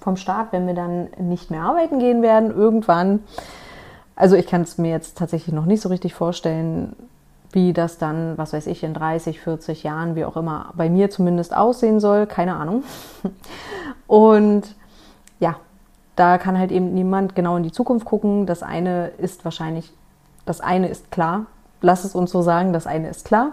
[0.00, 3.20] vom Staat, wenn wir dann nicht mehr arbeiten gehen werden, irgendwann.
[4.14, 6.94] Also ich kann es mir jetzt tatsächlich noch nicht so richtig vorstellen,
[7.52, 11.10] wie das dann, was weiß ich, in 30, 40 Jahren, wie auch immer, bei mir
[11.10, 12.26] zumindest aussehen soll.
[12.26, 12.84] Keine Ahnung.
[14.06, 14.74] Und
[15.40, 15.56] ja,
[16.16, 18.46] da kann halt eben niemand genau in die Zukunft gucken.
[18.46, 19.92] Das eine ist wahrscheinlich,
[20.44, 21.46] das eine ist klar.
[21.80, 23.52] Lass es uns so sagen, das eine ist klar.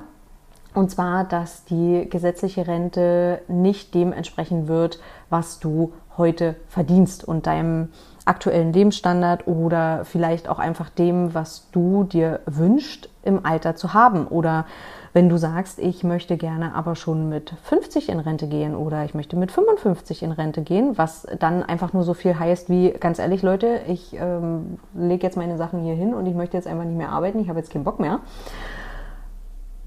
[0.73, 7.47] Und zwar, dass die gesetzliche Rente nicht dem entsprechen wird, was du heute verdienst und
[7.47, 7.89] deinem
[8.25, 14.27] aktuellen Lebensstandard oder vielleicht auch einfach dem, was du dir wünschst, im Alter zu haben.
[14.27, 14.65] Oder
[15.13, 19.13] wenn du sagst, ich möchte gerne aber schon mit 50 in Rente gehen oder ich
[19.13, 23.19] möchte mit 55 in Rente gehen, was dann einfach nur so viel heißt wie, ganz
[23.19, 26.83] ehrlich Leute, ich ähm, lege jetzt meine Sachen hier hin und ich möchte jetzt einfach
[26.85, 28.19] nicht mehr arbeiten, ich habe jetzt keinen Bock mehr,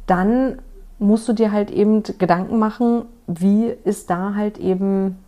[0.07, 0.61] dann
[0.99, 5.19] musst du dir halt eben Gedanken machen, wie ist da halt eben,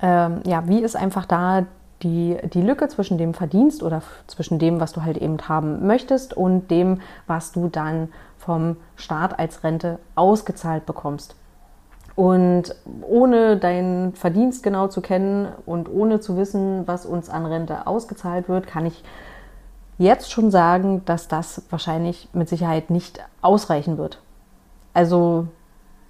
[0.00, 1.66] ähm, ja, wie ist einfach da
[2.02, 6.34] die, die Lücke zwischen dem Verdienst oder zwischen dem, was du halt eben haben möchtest
[6.34, 11.34] und dem, was du dann vom Staat als Rente ausgezahlt bekommst.
[12.14, 17.86] Und ohne deinen Verdienst genau zu kennen und ohne zu wissen, was uns an Rente
[17.86, 19.04] ausgezahlt wird, kann ich
[19.98, 24.20] jetzt schon sagen, dass das wahrscheinlich mit Sicherheit nicht ausreichen wird.
[24.94, 25.48] Also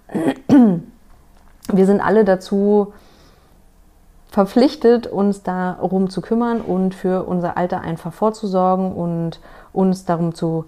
[0.49, 2.92] wir sind alle dazu
[4.29, 9.41] verpflichtet, uns darum zu kümmern und für unser Alter einfach vorzusorgen und
[9.73, 10.67] uns darum zu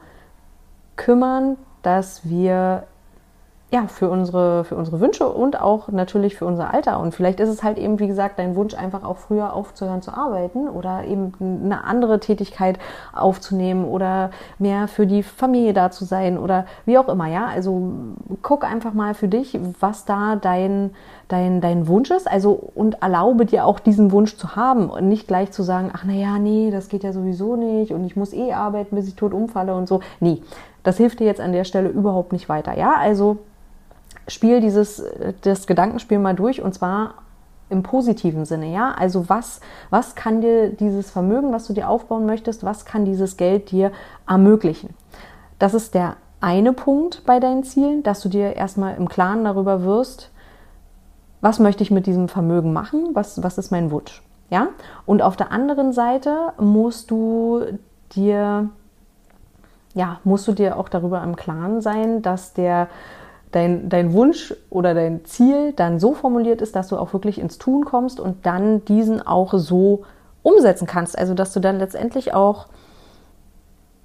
[0.97, 2.85] kümmern, dass wir
[3.71, 7.01] ja, für unsere, für unsere Wünsche und auch natürlich für unser Alter.
[7.01, 10.11] Und vielleicht ist es halt eben, wie gesagt, dein Wunsch, einfach auch früher aufzuhören zu
[10.11, 12.79] arbeiten oder eben eine andere Tätigkeit
[13.12, 17.47] aufzunehmen oder mehr für die Familie da zu sein oder wie auch immer, ja.
[17.47, 17.92] Also
[18.40, 20.94] guck einfach mal für dich, was da dein,
[21.29, 22.31] dein, dein Wunsch ist.
[22.31, 26.05] Also und erlaube dir auch diesen Wunsch zu haben und nicht gleich zu sagen, ach
[26.05, 29.33] naja, nee, das geht ja sowieso nicht und ich muss eh arbeiten, bis ich tot
[29.33, 30.01] umfalle und so.
[30.21, 30.43] Nee,
[30.83, 32.77] das hilft dir jetzt an der Stelle überhaupt nicht weiter.
[32.77, 33.38] Ja, also
[34.27, 35.03] spiel dieses
[35.43, 37.14] das Gedankenspiel mal durch und zwar
[37.71, 38.93] im positiven Sinne, ja?
[38.93, 39.61] Also was
[39.91, 43.93] was kann dir dieses Vermögen, was du dir aufbauen möchtest, was kann dieses Geld dir
[44.27, 44.95] ermöglichen?
[45.59, 49.83] Das ist der eine Punkt bei deinen Zielen, dass du dir erstmal im Klaren darüber
[49.83, 50.31] wirst,
[51.40, 53.11] was möchte ich mit diesem Vermögen machen?
[53.14, 54.22] Was was ist mein Wunsch?
[54.51, 54.68] Ja?
[55.07, 57.62] Und auf der anderen Seite musst du
[58.12, 58.70] dir
[59.94, 62.88] ja, musst du dir auch darüber im Klaren sein, dass der
[63.53, 67.59] dein, dein Wunsch oder dein Ziel dann so formuliert ist, dass du auch wirklich ins
[67.59, 70.05] Tun kommst und dann diesen auch so
[70.42, 71.18] umsetzen kannst.
[71.18, 72.66] Also dass du dann letztendlich auch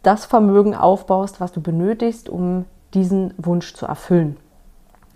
[0.02, 4.38] das Vermögen aufbaust, was du benötigst, um diesen Wunsch zu erfüllen.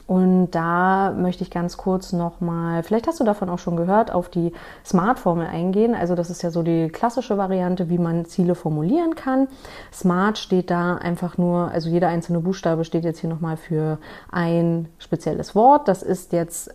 [0.08, 4.30] Und da möchte ich ganz kurz nochmal, vielleicht hast du davon auch schon gehört, auf
[4.30, 4.54] die
[4.86, 5.94] Smart-Formel eingehen.
[5.94, 9.50] Also das ist ja so die klassische Variante, wie man Ziele formulieren kann.
[9.92, 14.00] Smart steht da einfach nur, also jeder einzelne Buchstabe steht jetzt hier nochmal für
[14.32, 15.90] ein spezielles Wort.
[15.90, 16.74] Das ist jetzt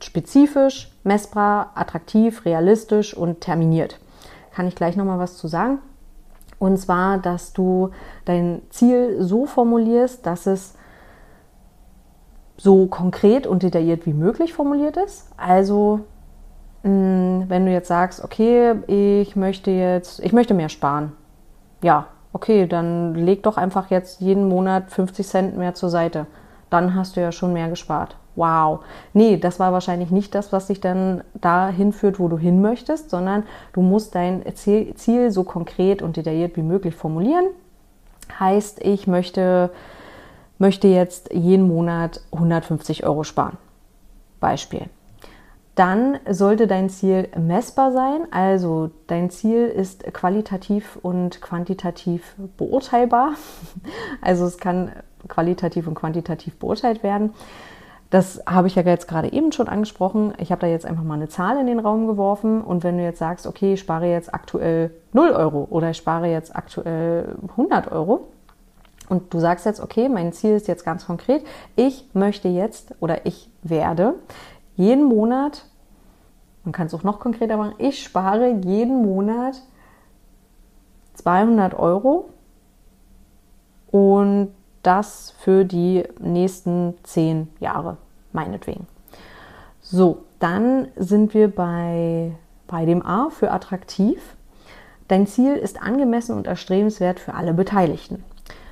[0.00, 4.00] spezifisch, messbar, attraktiv, realistisch und terminiert.
[4.54, 5.80] Kann ich gleich nochmal was zu sagen.
[6.58, 7.90] Und zwar, dass du
[8.24, 10.74] dein Ziel so formulierst, dass es
[12.62, 15.28] so konkret und detailliert wie möglich formuliert ist.
[15.38, 16.00] Also
[16.82, 21.12] mm, wenn du jetzt sagst, okay, ich möchte jetzt, ich möchte mehr sparen.
[21.82, 26.26] Ja, okay, dann leg doch einfach jetzt jeden Monat 50 Cent mehr zur Seite.
[26.68, 28.16] Dann hast du ja schon mehr gespart.
[28.36, 28.80] Wow.
[29.14, 33.08] Nee, das war wahrscheinlich nicht das, was dich dann dahin führt, wo du hin möchtest,
[33.08, 37.46] sondern du musst dein Ziel so konkret und detailliert wie möglich formulieren.
[38.38, 39.70] Heißt, ich möchte
[40.60, 43.56] möchte jetzt jeden Monat 150 Euro sparen.
[44.38, 44.86] Beispiel.
[45.74, 53.32] Dann sollte dein Ziel messbar sein, also dein Ziel ist qualitativ und quantitativ beurteilbar.
[54.20, 54.92] Also es kann
[55.28, 57.32] qualitativ und quantitativ beurteilt werden.
[58.10, 60.34] Das habe ich ja jetzt gerade eben schon angesprochen.
[60.38, 62.60] Ich habe da jetzt einfach mal eine Zahl in den Raum geworfen.
[62.60, 66.26] Und wenn du jetzt sagst, okay, ich spare jetzt aktuell 0 Euro oder ich spare
[66.26, 68.28] jetzt aktuell 100 Euro,
[69.10, 71.44] Und du sagst jetzt, okay, mein Ziel ist jetzt ganz konkret,
[71.74, 74.14] ich möchte jetzt oder ich werde
[74.76, 75.66] jeden Monat,
[76.62, 79.62] man kann es auch noch konkreter machen, ich spare jeden Monat
[81.14, 82.28] 200 Euro
[83.90, 87.96] und das für die nächsten zehn Jahre,
[88.32, 88.86] meinetwegen.
[89.82, 92.30] So, dann sind wir bei,
[92.68, 94.36] bei dem A für attraktiv.
[95.08, 98.22] Dein Ziel ist angemessen und erstrebenswert für alle Beteiligten.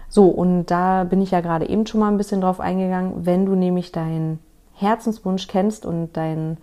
[0.09, 3.27] So, und da bin ich ja gerade eben schon mal ein bisschen drauf eingegangen.
[3.27, 4.39] Wenn du nämlich deinen
[4.75, 6.57] Herzenswunsch kennst und dein,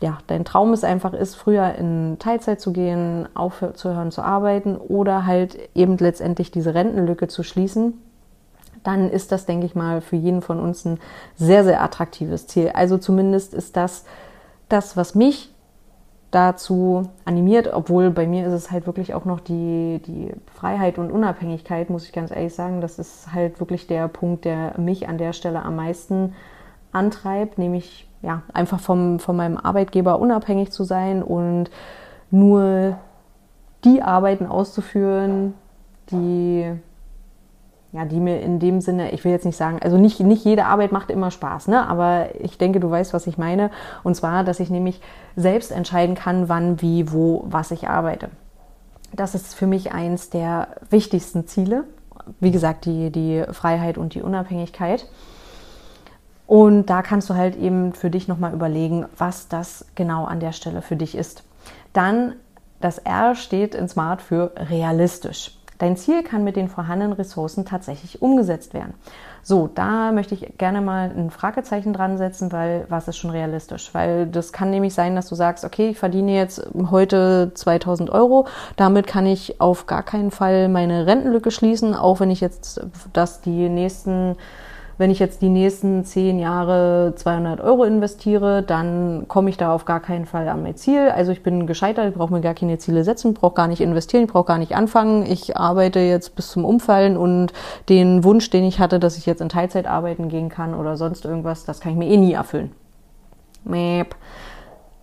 [0.00, 5.26] ja, dein Traum ist einfach ist, früher in Teilzeit zu gehen, aufzuhören zu arbeiten oder
[5.26, 7.94] halt eben letztendlich diese Rentenlücke zu schließen,
[8.82, 10.98] dann ist das, denke ich mal, für jeden von uns ein
[11.36, 12.70] sehr, sehr attraktives Ziel.
[12.74, 14.04] Also zumindest ist das
[14.68, 15.53] das, was mich
[16.34, 21.12] dazu animiert, obwohl bei mir ist es halt wirklich auch noch die, die Freiheit und
[21.12, 22.80] Unabhängigkeit, muss ich ganz ehrlich sagen.
[22.80, 26.34] Das ist halt wirklich der Punkt, der mich an der Stelle am meisten
[26.92, 31.70] antreibt, nämlich ja, einfach vom, von meinem Arbeitgeber unabhängig zu sein und
[32.30, 32.98] nur
[33.84, 35.54] die Arbeiten auszuführen,
[36.10, 36.72] die
[37.94, 40.66] ja, die mir in dem Sinne, ich will jetzt nicht sagen, also nicht, nicht jede
[40.66, 41.86] Arbeit macht immer Spaß, ne?
[41.86, 43.70] aber ich denke, du weißt, was ich meine.
[44.02, 45.00] Und zwar, dass ich nämlich
[45.36, 48.30] selbst entscheiden kann, wann, wie, wo, was ich arbeite.
[49.12, 51.84] Das ist für mich eins der wichtigsten Ziele.
[52.40, 55.06] Wie gesagt, die, die Freiheit und die Unabhängigkeit.
[56.48, 60.50] Und da kannst du halt eben für dich nochmal überlegen, was das genau an der
[60.50, 61.44] Stelle für dich ist.
[61.92, 62.34] Dann
[62.80, 65.56] das R steht in Smart für realistisch.
[65.78, 68.94] Dein Ziel kann mit den vorhandenen Ressourcen tatsächlich umgesetzt werden.
[69.42, 73.92] So, da möchte ich gerne mal ein Fragezeichen dran setzen, weil was ist schon realistisch?
[73.92, 78.46] Weil das kann nämlich sein, dass du sagst, okay, ich verdiene jetzt heute 2000 Euro,
[78.76, 82.80] damit kann ich auf gar keinen Fall meine Rentenlücke schließen, auch wenn ich jetzt
[83.12, 84.36] das die nächsten
[84.98, 89.84] wenn ich jetzt die nächsten zehn Jahre 200 Euro investiere, dann komme ich da auf
[89.84, 91.08] gar keinen Fall an mein Ziel.
[91.08, 94.24] Also ich bin gescheitert, ich brauche mir gar keine Ziele setzen, brauche gar nicht investieren,
[94.24, 95.24] ich brauche gar nicht anfangen.
[95.26, 97.52] Ich arbeite jetzt bis zum Umfallen und
[97.88, 101.24] den Wunsch, den ich hatte, dass ich jetzt in Teilzeit arbeiten gehen kann oder sonst
[101.24, 102.72] irgendwas, das kann ich mir eh nie erfüllen.
[103.64, 104.14] Mäp.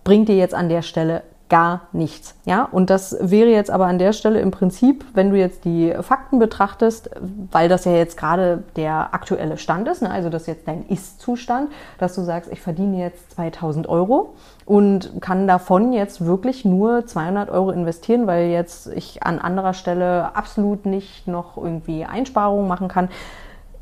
[0.04, 1.22] Bringt dir jetzt an der Stelle
[1.52, 2.34] gar nichts.
[2.46, 5.92] Ja, und das wäre jetzt aber an der Stelle im Prinzip, wenn du jetzt die
[6.00, 7.10] Fakten betrachtest,
[7.50, 10.86] weil das ja jetzt gerade der aktuelle Stand ist, ne, also das ist jetzt dein
[10.86, 14.32] Ist-Zustand, dass du sagst, ich verdiene jetzt 2000 Euro
[14.64, 20.34] und kann davon jetzt wirklich nur 200 Euro investieren, weil jetzt ich an anderer Stelle
[20.34, 23.10] absolut nicht noch irgendwie Einsparungen machen kann.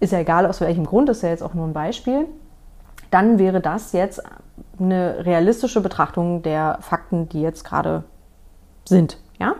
[0.00, 2.26] Ist ja egal aus welchem Grund, ist ja jetzt auch nur ein Beispiel.
[3.12, 4.20] Dann wäre das jetzt
[4.80, 8.04] eine realistische Betrachtung der Fakten, die jetzt gerade
[8.84, 9.18] sind.
[9.38, 9.54] Ja?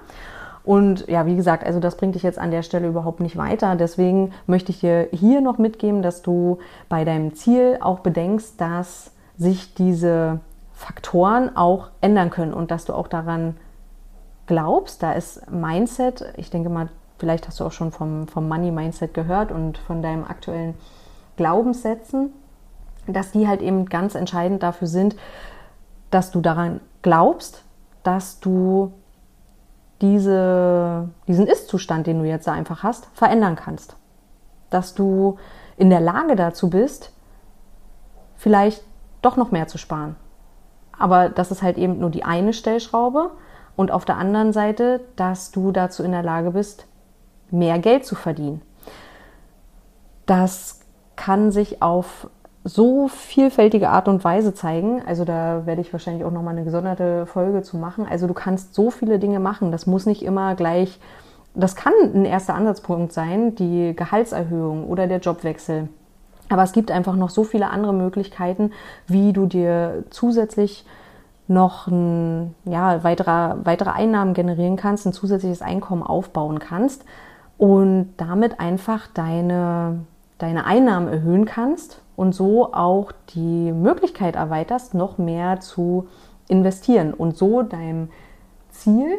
[0.62, 3.76] Und ja, wie gesagt, also das bringt dich jetzt an der Stelle überhaupt nicht weiter.
[3.76, 9.12] Deswegen möchte ich dir hier noch mitgeben, dass du bei deinem Ziel auch bedenkst, dass
[9.36, 10.40] sich diese
[10.74, 13.56] Faktoren auch ändern können und dass du auch daran
[14.46, 15.02] glaubst.
[15.02, 19.14] Da ist Mindset, ich denke mal, vielleicht hast du auch schon vom, vom Money Mindset
[19.14, 20.74] gehört und von deinem aktuellen
[21.36, 22.32] Glaubenssätzen
[23.06, 25.16] dass die halt eben ganz entscheidend dafür sind,
[26.10, 27.64] dass du daran glaubst,
[28.02, 28.92] dass du
[30.00, 33.96] diese, diesen Ist-Zustand, den du jetzt da einfach hast, verändern kannst.
[34.70, 35.38] Dass du
[35.76, 37.12] in der Lage dazu bist,
[38.36, 38.82] vielleicht
[39.22, 40.16] doch noch mehr zu sparen.
[40.98, 43.30] Aber das ist halt eben nur die eine Stellschraube.
[43.76, 46.86] Und auf der anderen Seite, dass du dazu in der Lage bist,
[47.50, 48.62] mehr Geld zu verdienen.
[50.26, 50.80] Das
[51.16, 52.28] kann sich auf
[52.64, 55.02] so vielfältige Art und Weise zeigen.
[55.06, 58.06] Also da werde ich wahrscheinlich auch nochmal eine gesonderte Folge zu machen.
[58.08, 59.72] Also du kannst so viele Dinge machen.
[59.72, 61.00] Das muss nicht immer gleich,
[61.54, 65.88] das kann ein erster Ansatzpunkt sein, die Gehaltserhöhung oder der Jobwechsel.
[66.48, 68.72] Aber es gibt einfach noch so viele andere Möglichkeiten,
[69.06, 70.84] wie du dir zusätzlich
[71.48, 77.04] noch ein, ja, weitere, weitere Einnahmen generieren kannst, ein zusätzliches Einkommen aufbauen kannst
[77.58, 80.00] und damit einfach deine,
[80.42, 86.08] deine Einnahmen erhöhen kannst und so auch die Möglichkeit erweiterst, noch mehr zu
[86.48, 88.08] investieren und so deinem
[88.70, 89.18] Ziel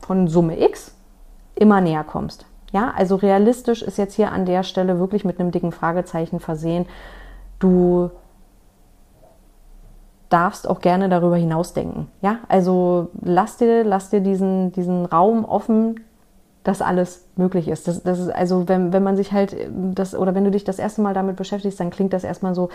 [0.00, 0.94] von Summe X
[1.54, 2.46] immer näher kommst.
[2.72, 6.86] Ja, also realistisch ist jetzt hier an der Stelle wirklich mit einem dicken Fragezeichen versehen.
[7.58, 8.10] Du
[10.28, 12.08] darfst auch gerne darüber hinausdenken.
[12.20, 16.00] Ja, also lass dir, lass dir diesen, diesen Raum offen,
[16.68, 17.88] dass alles möglich ist.
[17.88, 20.78] Das, das ist also, wenn, wenn man sich halt das oder wenn du dich das
[20.78, 22.68] erste Mal damit beschäftigst, dann klingt das erstmal so,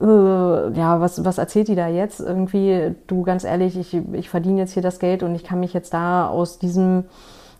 [0.00, 2.18] äh, ja, was, was erzählt die da jetzt?
[2.18, 5.72] Irgendwie, du ganz ehrlich, ich, ich verdiene jetzt hier das Geld und ich kann mich
[5.72, 7.04] jetzt da aus diesem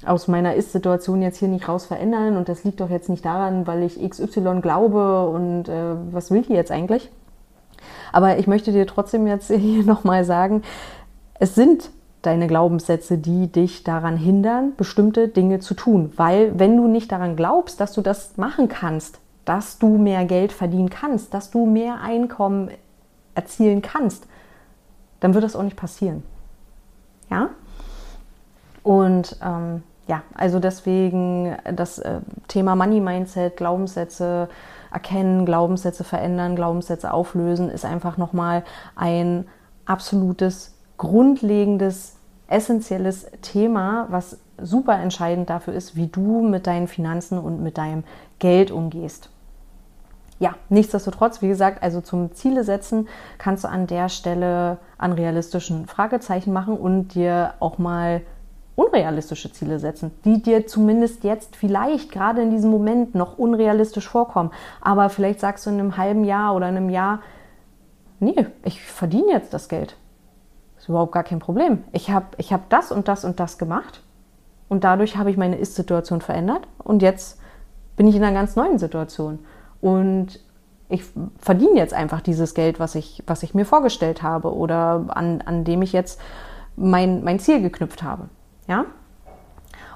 [0.05, 3.69] aus meiner Ist-Situation jetzt hier nicht raus verändern und das liegt doch jetzt nicht daran,
[3.69, 7.09] weil ich XY glaube und äh, was will die jetzt eigentlich?
[8.13, 10.63] Aber ich möchte dir trotzdem jetzt hier nochmal sagen,
[11.39, 11.91] es sind
[12.23, 16.13] deine Glaubenssätze, die dich daran hindern, bestimmte Dinge zu tun.
[16.17, 20.53] Weil wenn du nicht daran glaubst, dass du das machen kannst, dass du mehr Geld
[20.53, 22.71] verdienen kannst, dass du mehr Einkommen
[23.35, 24.27] erzielen kannst,
[25.21, 26.23] dann wird das auch nicht passieren.
[27.31, 27.51] Ja?
[28.83, 34.49] Und ähm, ja, also deswegen das äh, Thema Money Mindset, Glaubenssätze
[34.91, 38.65] erkennen, Glaubenssätze verändern, Glaubenssätze auflösen, ist einfach nochmal
[38.97, 39.47] ein
[39.85, 42.17] absolutes, grundlegendes,
[42.49, 48.05] essentielles Thema, was super entscheidend dafür ist, wie du mit deinen Finanzen und mit deinem
[48.39, 49.31] Geld umgehst.
[50.41, 53.09] Ja, nichtsdestotrotz, wie gesagt, also zum Ziele setzen
[53.39, 58.23] kannst du an der Stelle an realistischen Fragezeichen machen und dir auch mal
[58.77, 64.53] unrealistische Ziele setzen, die dir zumindest jetzt vielleicht gerade in diesem Moment noch unrealistisch vorkommen.
[64.81, 67.21] Aber vielleicht sagst du in einem halben Jahr oder in einem Jahr,
[68.21, 69.97] nee, ich verdiene jetzt das Geld.
[70.89, 71.85] Überhaupt gar kein Problem.
[71.93, 74.03] Ich habe ich hab das und das und das gemacht
[74.69, 77.39] und dadurch habe ich meine Ist-Situation verändert und jetzt
[77.97, 79.41] bin ich in einer ganz neuen Situation.
[79.81, 80.41] Und
[80.89, 81.05] ich
[81.39, 85.65] verdiene jetzt einfach dieses Geld, was ich, was ich mir vorgestellt habe oder an, an
[85.65, 86.21] dem ich jetzt
[86.77, 88.29] mein, mein Ziel geknüpft habe.
[88.67, 88.87] Ja?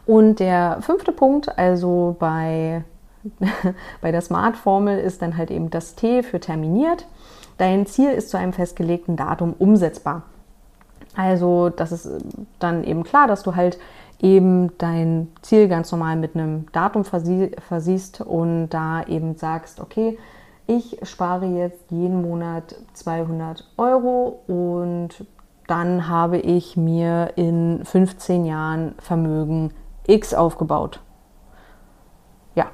[0.05, 2.85] Und der fünfte Punkt, also bei,
[4.01, 7.07] bei der Smart-Formel, ist dann halt eben das T für terminiert.
[7.57, 10.23] Dein Ziel ist zu einem festgelegten Datum umsetzbar.
[11.15, 12.09] Also das ist
[12.59, 13.79] dann eben klar, dass du halt
[14.21, 20.19] eben dein Ziel ganz normal mit einem Datum versie versiehst und da eben sagst, okay,
[20.67, 25.27] ich spare jetzt jeden Monat 200 Euro und
[25.67, 29.73] dann habe ich mir in 15 Jahren Vermögen
[30.07, 31.01] X aufgebaut.
[32.55, 32.67] Ja,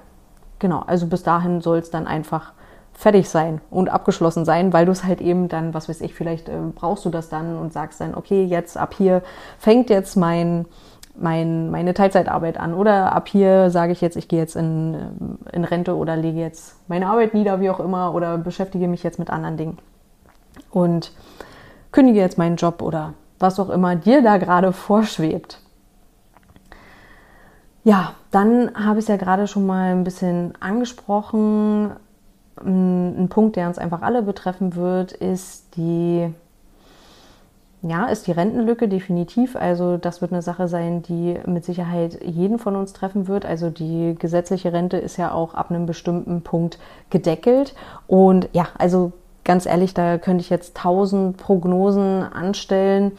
[0.58, 0.80] genau.
[0.86, 2.52] Also bis dahin soll es dann einfach
[2.98, 6.48] fertig sein und abgeschlossen sein, weil du es halt eben dann, was weiß ich, vielleicht
[6.48, 9.22] äh, brauchst du das dann und sagst dann, okay, jetzt ab hier
[9.56, 10.66] fängt jetzt mein,
[11.16, 15.62] mein, meine Teilzeitarbeit an oder ab hier sage ich jetzt, ich gehe jetzt in, in
[15.62, 19.30] Rente oder lege jetzt meine Arbeit nieder, wie auch immer, oder beschäftige mich jetzt mit
[19.30, 19.78] anderen Dingen.
[20.72, 21.12] Und
[21.92, 25.60] kündige jetzt meinen Job oder was auch immer dir da gerade vorschwebt.
[27.84, 31.92] Ja, dann habe ich es ja gerade schon mal ein bisschen angesprochen.
[32.64, 36.32] Ein Punkt, der uns einfach alle betreffen wird, ist die,
[37.82, 39.56] ja, ist die Rentenlücke definitiv.
[39.56, 43.44] Also das wird eine Sache sein, die mit Sicherheit jeden von uns treffen wird.
[43.44, 46.78] Also die gesetzliche Rente ist ja auch ab einem bestimmten Punkt
[47.10, 47.74] gedeckelt.
[48.06, 49.12] Und ja, also
[49.44, 53.12] ganz ehrlich, da könnte ich jetzt tausend Prognosen anstellen,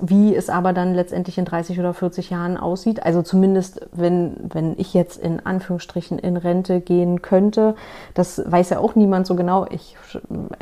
[0.00, 3.04] wie es aber dann letztendlich in 30 oder 40 Jahren aussieht.
[3.04, 7.76] Also zumindest, wenn, wenn ich jetzt in Anführungsstrichen in Rente gehen könnte,
[8.12, 9.66] das weiß ja auch niemand so genau.
[9.70, 9.96] Ich,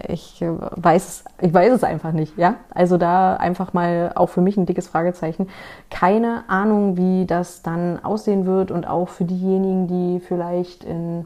[0.06, 2.36] ich, weiß, ich weiß es einfach nicht.
[2.36, 2.56] Ja?
[2.74, 5.48] Also da einfach mal auch für mich ein dickes Fragezeichen.
[5.90, 11.24] Keine Ahnung, wie das dann aussehen wird und auch für diejenigen, die vielleicht in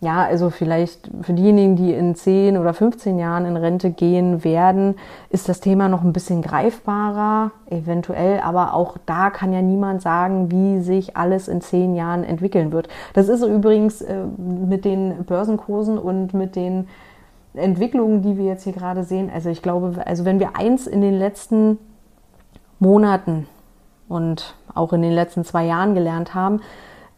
[0.00, 4.96] ja, also vielleicht für diejenigen, die in 10 oder 15 Jahren in Rente gehen werden,
[5.30, 10.50] ist das Thema noch ein bisschen greifbarer, eventuell, aber auch da kann ja niemand sagen,
[10.50, 12.88] wie sich alles in 10 Jahren entwickeln wird.
[13.14, 16.88] Das ist übrigens äh, mit den Börsenkursen und mit den
[17.54, 19.30] Entwicklungen, die wir jetzt hier gerade sehen.
[19.32, 21.78] Also ich glaube, also wenn wir eins in den letzten
[22.78, 23.48] Monaten
[24.08, 26.60] und auch in den letzten zwei Jahren gelernt haben,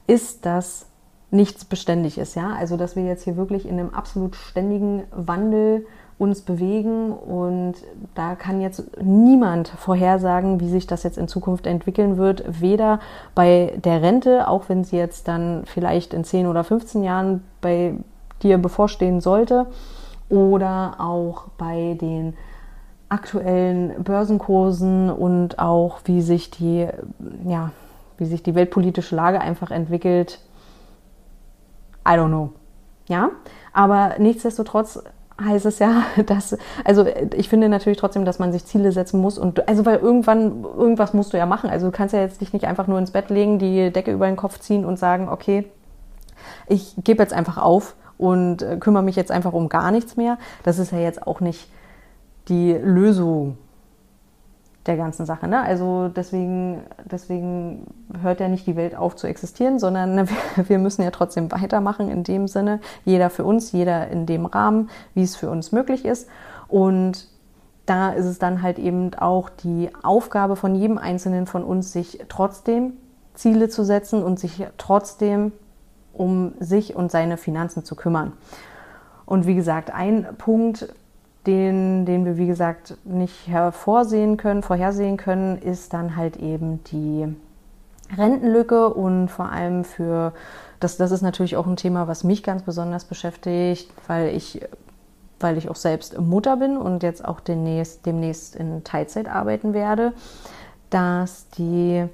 [0.07, 0.88] ist, dass
[1.31, 2.55] nichts beständig ist, ja.
[2.59, 5.87] Also dass wir jetzt hier wirklich in einem absolut ständigen Wandel
[6.19, 7.75] uns bewegen und
[8.15, 12.99] da kann jetzt niemand vorhersagen, wie sich das jetzt in Zukunft entwickeln wird, weder
[13.37, 17.95] bei der Rente, auch wenn sie jetzt dann vielleicht in 10 oder 15 Jahren bei
[18.43, 19.67] dir bevorstehen sollte,
[20.29, 22.35] oder auch bei den
[23.09, 26.87] aktuellen Börsenkursen und auch wie sich die,
[27.47, 27.71] ja,
[28.19, 30.41] wie sich die weltpolitische Lage einfach entwickelt,
[32.07, 32.53] I don't know.
[33.07, 33.31] Ja,
[33.73, 35.03] aber nichtsdestotrotz
[35.43, 39.39] heißt es ja, dass, also ich finde natürlich trotzdem, dass man sich Ziele setzen muss
[39.39, 41.71] und, also weil irgendwann, irgendwas musst du ja machen.
[41.71, 44.27] Also du kannst ja jetzt dich nicht einfach nur ins Bett legen, die Decke über
[44.27, 45.65] den Kopf ziehen und sagen, okay,
[46.67, 50.39] ich gebe jetzt einfach auf und äh, kümmere mich jetzt einfach um gar nichts mehr.
[50.65, 51.71] Das ist ja jetzt auch nicht
[52.49, 53.59] die Lösung
[54.89, 55.47] der ganzen Sache.
[55.47, 55.63] Ne?
[55.63, 57.87] Also deswegen, deswegen
[58.23, 62.25] hört ja nicht die Welt auf zu existieren, sondern wir müssen ja trotzdem weitermachen in
[62.25, 66.29] dem Sinne, jeder für uns, jeder in dem Rahmen, wie es für uns möglich ist.
[66.67, 67.29] Und
[67.87, 72.25] da ist es dann halt eben auch die Aufgabe von jedem Einzelnen von uns, sich
[72.29, 72.95] trotzdem
[73.35, 75.53] Ziele zu setzen und sich trotzdem
[76.13, 78.33] um sich und seine Finanzen zu kümmern.
[79.25, 80.93] Und wie gesagt, ein Punkt,
[81.49, 87.27] den, den wir, wie gesagt, nicht hervorsehen können, vorhersehen können, ist dann halt eben die
[88.17, 90.35] Rentenlücke und vor allem für,
[90.79, 94.61] das, das ist natürlich auch ein Thema, was mich ganz besonders beschäftigt, weil ich,
[95.41, 100.13] weil ich auch selbst Mutter bin und jetzt auch demnächst, demnächst in Teilzeit arbeiten werde,
[100.91, 102.05] dass die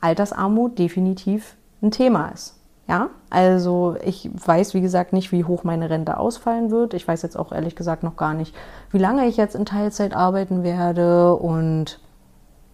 [0.00, 2.57] Altersarmut definitiv ein Thema ist.
[2.88, 6.94] Ja, also ich weiß, wie gesagt, nicht, wie hoch meine Rente ausfallen wird.
[6.94, 8.54] Ich weiß jetzt auch ehrlich gesagt noch gar nicht,
[8.90, 11.36] wie lange ich jetzt in Teilzeit arbeiten werde.
[11.36, 12.00] Und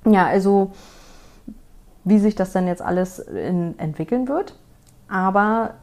[0.06, 0.70] ja, also
[2.04, 4.54] wie sich das dann jetzt alles in, entwickeln wird.
[5.08, 5.74] Aber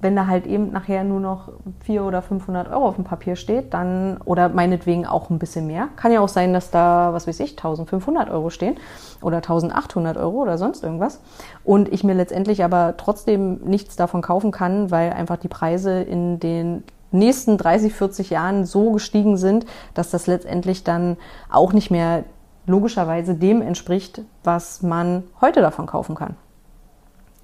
[0.00, 3.74] wenn da halt eben nachher nur noch 400 oder 500 Euro auf dem Papier steht,
[3.74, 7.40] dann, oder meinetwegen auch ein bisschen mehr, kann ja auch sein, dass da, was weiß
[7.40, 8.76] ich, 1500 Euro stehen
[9.20, 11.20] oder 1800 Euro oder sonst irgendwas.
[11.64, 16.40] Und ich mir letztendlich aber trotzdem nichts davon kaufen kann, weil einfach die Preise in
[16.40, 16.82] den
[17.12, 21.16] nächsten 30, 40 Jahren so gestiegen sind, dass das letztendlich dann
[21.50, 22.24] auch nicht mehr
[22.66, 26.36] logischerweise dem entspricht, was man heute davon kaufen kann.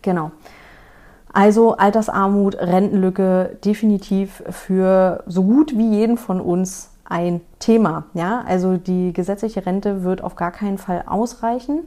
[0.03, 0.31] Genau.
[1.37, 8.05] Also Altersarmut, Rentenlücke definitiv für so gut wie jeden von uns ein Thema.
[8.15, 11.81] Ja, also die gesetzliche Rente wird auf gar keinen Fall ausreichen.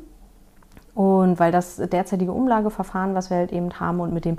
[0.93, 4.37] Und weil das derzeitige Umlageverfahren, was wir halt eben haben und mit dem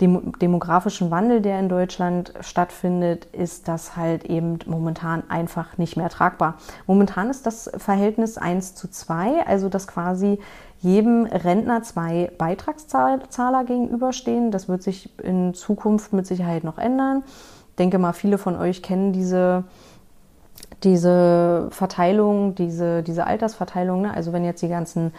[0.00, 6.54] demografischen Wandel, der in Deutschland stattfindet, ist das halt eben momentan einfach nicht mehr tragbar.
[6.86, 10.38] Momentan ist das Verhältnis 1 zu 2, also dass quasi
[10.80, 14.50] jedem Rentner zwei Beitragszahler gegenüberstehen.
[14.50, 17.24] Das wird sich in Zukunft mit Sicherheit noch ändern.
[17.70, 19.64] Ich denke mal, viele von euch kennen diese,
[20.84, 24.02] diese Verteilung, diese, diese Altersverteilung.
[24.02, 24.14] Ne?
[24.14, 25.12] Also wenn jetzt die ganzen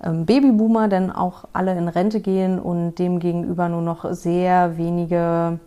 [0.00, 5.58] Babyboomer dann auch alle in Rente gehen und dem gegenüber nur noch sehr wenige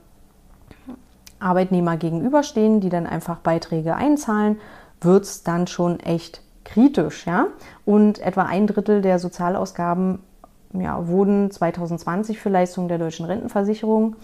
[1.40, 4.60] Arbeitnehmer gegenüberstehen, die dann einfach Beiträge einzahlen,
[5.02, 7.48] wird es dann schon echt kritisch, ja.
[7.86, 10.20] Und etwa ein Drittel der Sozialausgaben
[10.74, 14.16] ja, wurden 2020 für Leistungen der deutschen Rentenversicherung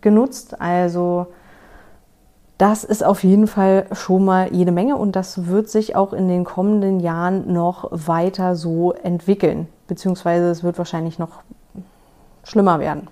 [0.00, 0.60] genutzt.
[0.60, 1.28] Also
[2.62, 6.28] das ist auf jeden Fall schon mal jede Menge und das wird sich auch in
[6.28, 11.42] den kommenden Jahren noch weiter so entwickeln, beziehungsweise es wird wahrscheinlich noch
[12.44, 13.08] schlimmer werden.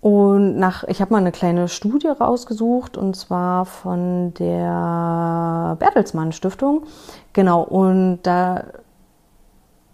[0.00, 6.84] Und nach, ich habe mal eine kleine Studie rausgesucht und zwar von der Bertelsmann Stiftung.
[7.34, 8.64] Genau, und da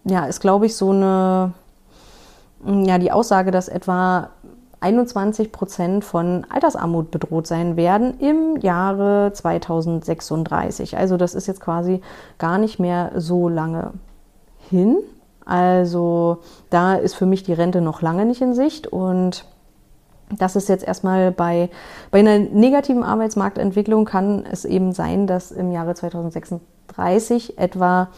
[0.05, 1.55] ja, ist, glaube ich, so eine,
[2.65, 4.31] ja, die Aussage, dass etwa
[4.81, 10.97] 21 Prozent von Altersarmut bedroht sein werden im Jahre 2036.
[10.97, 12.01] Also das ist jetzt quasi
[12.39, 13.93] gar nicht mehr so lange
[14.71, 14.99] hin.
[15.45, 16.39] Also
[16.71, 19.45] da ist für mich die Rente noch lange nicht in Sicht und
[20.31, 21.71] das ist jetzt erstmal bei,
[22.11, 28.09] bei einer negativen Arbeitsmarktentwicklung kann es eben sein, dass im Jahre 2036 etwa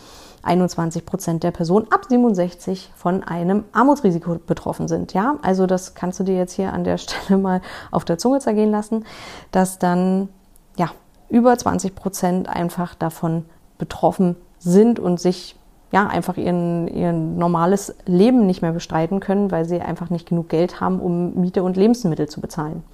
[0.43, 5.13] 21 Prozent der Personen ab 67 von einem Armutsrisiko betroffen sind.
[5.13, 7.61] Ja, also das kannst du dir jetzt hier an der Stelle mal
[7.91, 9.05] auf der Zunge zergehen lassen,
[9.51, 10.29] dass dann
[10.77, 10.91] ja
[11.29, 13.45] über 20 Prozent einfach davon
[13.79, 15.57] betroffen sind und sich
[15.93, 20.49] ja, einfach ihren, ihr normales Leben nicht mehr bestreiten können, weil sie einfach nicht genug
[20.49, 22.85] Geld haben, um Miete und Lebensmittel zu bezahlen.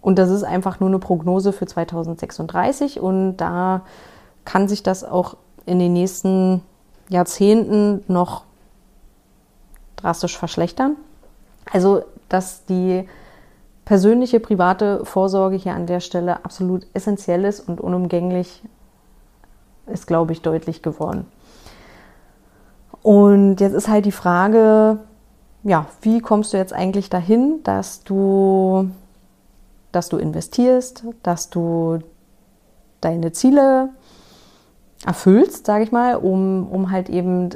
[0.00, 3.82] Und das ist einfach nur eine Prognose für 2036 und da
[4.44, 5.36] kann sich das auch
[5.66, 6.62] in den nächsten
[7.08, 8.44] Jahrzehnten noch
[9.96, 10.96] drastisch verschlechtern.
[11.70, 13.08] Also, dass die
[13.84, 18.62] persönliche private Vorsorge hier an der Stelle absolut essentiell ist und unumgänglich,
[19.86, 21.26] ist, glaube ich, deutlich geworden.
[23.02, 24.98] Und jetzt ist halt die Frage,
[25.64, 28.90] ja, wie kommst du jetzt eigentlich dahin, dass du,
[29.90, 31.98] dass du investierst, dass du
[33.00, 33.90] deine Ziele
[35.04, 37.50] erfüllst, sage ich mal, um, um halt eben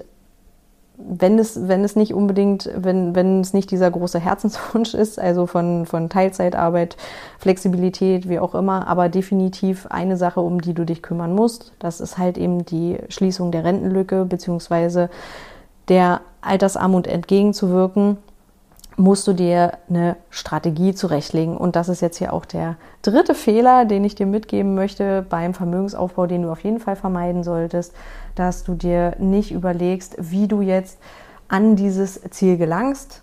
[0.99, 5.47] wenn es, wenn es nicht unbedingt, wenn, wenn es nicht dieser große Herzenswunsch ist, also
[5.47, 6.97] von, von Teilzeitarbeit,
[7.39, 12.01] Flexibilität, wie auch immer, aber definitiv eine Sache, um die du dich kümmern musst, das
[12.01, 15.11] ist halt eben die Schließung der Rentenlücke beziehungsweise
[15.89, 18.17] der Altersarmut entgegenzuwirken,
[18.97, 21.57] musst du dir eine Strategie zurechtlegen.
[21.57, 25.53] Und das ist jetzt hier auch der dritte Fehler, den ich dir mitgeben möchte beim
[25.53, 27.93] Vermögensaufbau, den du auf jeden Fall vermeiden solltest
[28.37, 30.99] dass du dir nicht überlegst, wie du jetzt
[31.49, 33.23] an dieses Ziel gelangst,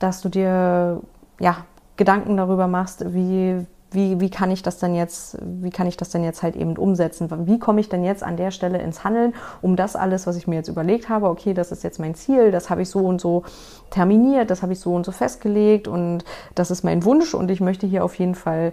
[0.00, 1.00] dass du dir
[1.38, 1.64] ja,
[1.96, 3.64] Gedanken darüber machst, wie,
[3.94, 6.76] wie, wie kann ich das denn jetzt, wie kann ich das denn jetzt halt eben
[6.76, 7.28] umsetzen?
[7.46, 10.46] Wie komme ich denn jetzt an der Stelle ins Handeln, um das alles, was ich
[10.46, 13.20] mir jetzt überlegt habe, okay, das ist jetzt mein Ziel, das habe ich so und
[13.20, 13.44] so
[13.90, 16.24] terminiert, das habe ich so und so festgelegt und
[16.54, 18.72] das ist mein Wunsch und ich möchte hier auf jeden Fall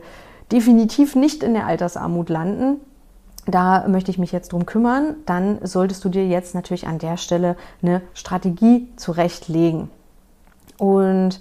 [0.51, 2.80] definitiv nicht in der Altersarmut landen.
[3.45, 5.15] Da möchte ich mich jetzt drum kümmern.
[5.26, 9.89] Dann solltest du dir jetzt natürlich an der Stelle eine Strategie zurechtlegen.
[10.78, 11.39] Und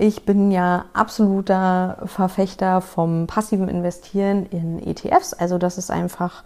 [0.00, 5.34] ich bin ja absoluter Verfechter vom passiven Investieren in ETFs.
[5.34, 6.42] Also das ist einfach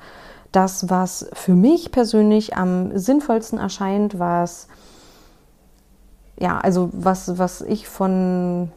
[0.50, 4.66] das, was für mich persönlich am sinnvollsten erscheint, was
[6.36, 8.72] ja, also was, was ich von,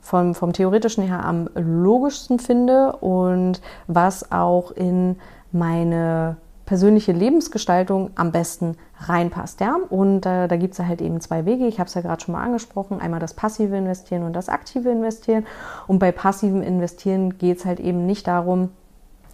[0.00, 5.18] vom, vom theoretischen her am logischsten finde und was auch in
[5.52, 6.38] meine
[6.70, 9.60] persönliche Lebensgestaltung am besten reinpasst.
[9.60, 9.76] Ja?
[9.88, 11.66] Und äh, da gibt es halt eben zwei Wege.
[11.66, 13.00] Ich habe es ja gerade schon mal angesprochen.
[13.00, 15.46] Einmal das passive Investieren und das aktive Investieren.
[15.88, 18.68] Und bei passivem Investieren geht es halt eben nicht darum,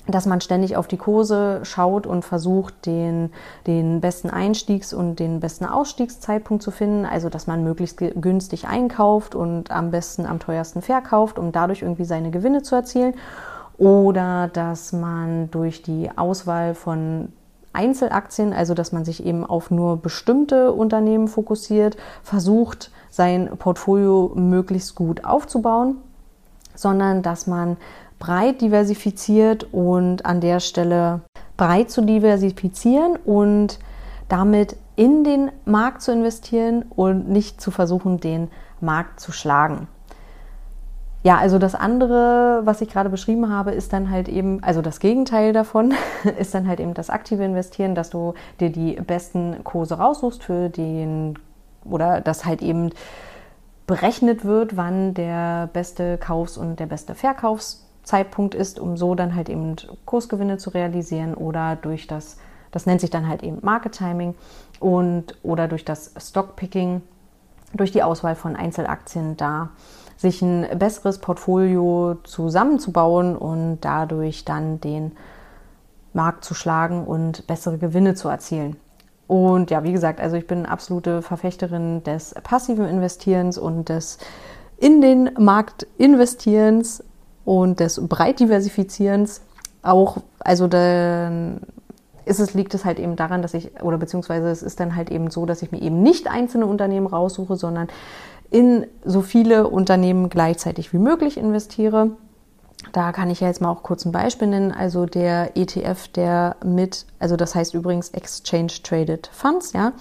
[0.07, 3.29] dass man ständig auf die Kurse schaut und versucht, den,
[3.67, 7.05] den besten Einstiegs- und den besten Ausstiegszeitpunkt zu finden.
[7.05, 12.07] Also, dass man möglichst günstig einkauft und am besten am teuersten verkauft, um dadurch irgendwie
[12.07, 13.13] seine Gewinne zu erzielen
[13.79, 17.33] oder dass man durch die Auswahl von
[17.73, 24.95] Einzelaktien, also dass man sich eben auf nur bestimmte Unternehmen fokussiert, versucht, sein Portfolio möglichst
[24.95, 25.97] gut aufzubauen,
[26.75, 27.77] sondern dass man
[28.19, 31.21] breit diversifiziert und an der Stelle
[31.57, 33.79] breit zu diversifizieren und
[34.29, 38.49] damit in den Markt zu investieren und nicht zu versuchen, den
[38.81, 39.89] Markt zu schlagen.
[41.27, 45.01] Ja, also das andere, was ich gerade beschrieben habe, ist dann halt eben, also das
[45.01, 45.93] Gegenteil davon,
[46.39, 50.69] ist dann halt eben das aktive Investieren, dass du dir die besten Kurse raussuchst für
[50.69, 51.37] den
[51.85, 52.91] oder dass halt eben
[53.89, 59.49] berechnet wird, wann der beste Kaufs- und der beste Verkaufszeitpunkt ist, um so dann halt
[59.49, 59.75] eben
[60.05, 62.39] Kursgewinne zu realisieren oder durch das,
[62.71, 64.37] das nennt sich dann halt eben Market Timing
[64.79, 67.03] und oder durch das Stockpicking,
[67.75, 69.71] durch die Auswahl von Einzelaktien da
[70.17, 75.13] sich ein besseres Portfolio zusammenzubauen und dadurch dann den
[76.13, 78.77] Markt zu schlagen und bessere Gewinne zu erzielen.
[79.27, 84.19] Und ja, wie gesagt, also ich bin absolute Verfechterin des passiven Investierens und des
[84.79, 87.03] in den Markt investierens
[87.45, 89.43] und des breit diversifizierens.
[89.83, 91.61] Auch, also dann
[92.25, 95.11] ist es, liegt es halt eben daran, dass ich, oder beziehungsweise es ist dann halt
[95.11, 97.89] eben so, dass ich mir eben nicht einzelne Unternehmen raussuche, sondern
[98.51, 102.11] in so viele Unternehmen gleichzeitig wie möglich investiere.
[102.93, 104.71] Da kann ich ja jetzt mal auch kurz ein Beispiel nennen.
[104.71, 109.93] Also der ETF, der mit, also das heißt übrigens Exchange Traded Funds, ja.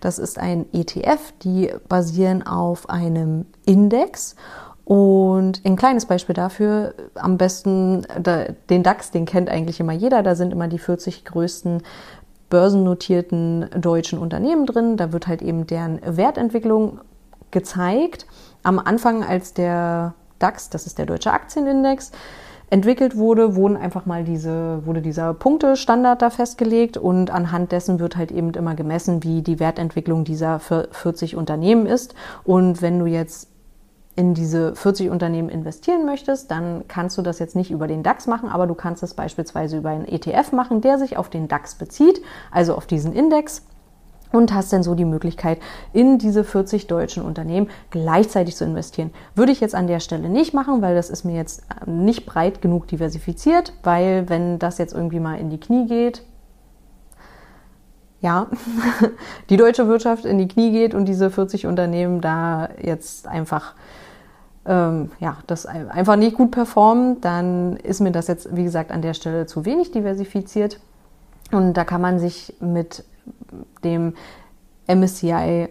[0.00, 4.36] Das ist ein ETF, die basieren auf einem Index.
[4.84, 8.06] Und ein kleines Beispiel dafür, am besten
[8.68, 10.22] den DAX, den kennt eigentlich immer jeder.
[10.22, 11.82] Da sind immer die 40 größten
[12.50, 14.98] börsennotierten deutschen Unternehmen drin.
[14.98, 17.00] Da wird halt eben deren Wertentwicklung
[17.54, 18.26] gezeigt.
[18.62, 22.12] Am Anfang, als der DAX, das ist der deutsche Aktienindex,
[22.68, 28.16] entwickelt wurde, wurden einfach mal diese, wurde dieser Punktestandard da festgelegt und anhand dessen wird
[28.16, 32.14] halt eben immer gemessen, wie die Wertentwicklung dieser 40 Unternehmen ist.
[32.42, 33.48] Und wenn du jetzt
[34.16, 38.26] in diese 40 Unternehmen investieren möchtest, dann kannst du das jetzt nicht über den DAX
[38.26, 41.74] machen, aber du kannst es beispielsweise über einen ETF machen, der sich auf den DAX
[41.74, 43.62] bezieht, also auf diesen Index
[44.32, 45.58] und hast dann so die Möglichkeit,
[45.92, 49.10] in diese 40 deutschen Unternehmen gleichzeitig zu investieren.
[49.34, 52.26] Würde ich jetzt an der Stelle nicht machen, weil das ist mir jetzt ähm, nicht
[52.26, 56.22] breit genug diversifiziert, weil wenn das jetzt irgendwie mal in die Knie geht,
[58.20, 58.48] ja,
[59.50, 63.74] die deutsche Wirtschaft in die Knie geht und diese 40 Unternehmen da jetzt einfach
[64.66, 69.02] ähm, ja, das einfach nicht gut performen, dann ist mir das jetzt, wie gesagt, an
[69.02, 70.80] der Stelle zu wenig diversifiziert.
[71.52, 73.04] Und da kann man sich mit
[73.82, 74.14] dem
[74.86, 75.68] MSCI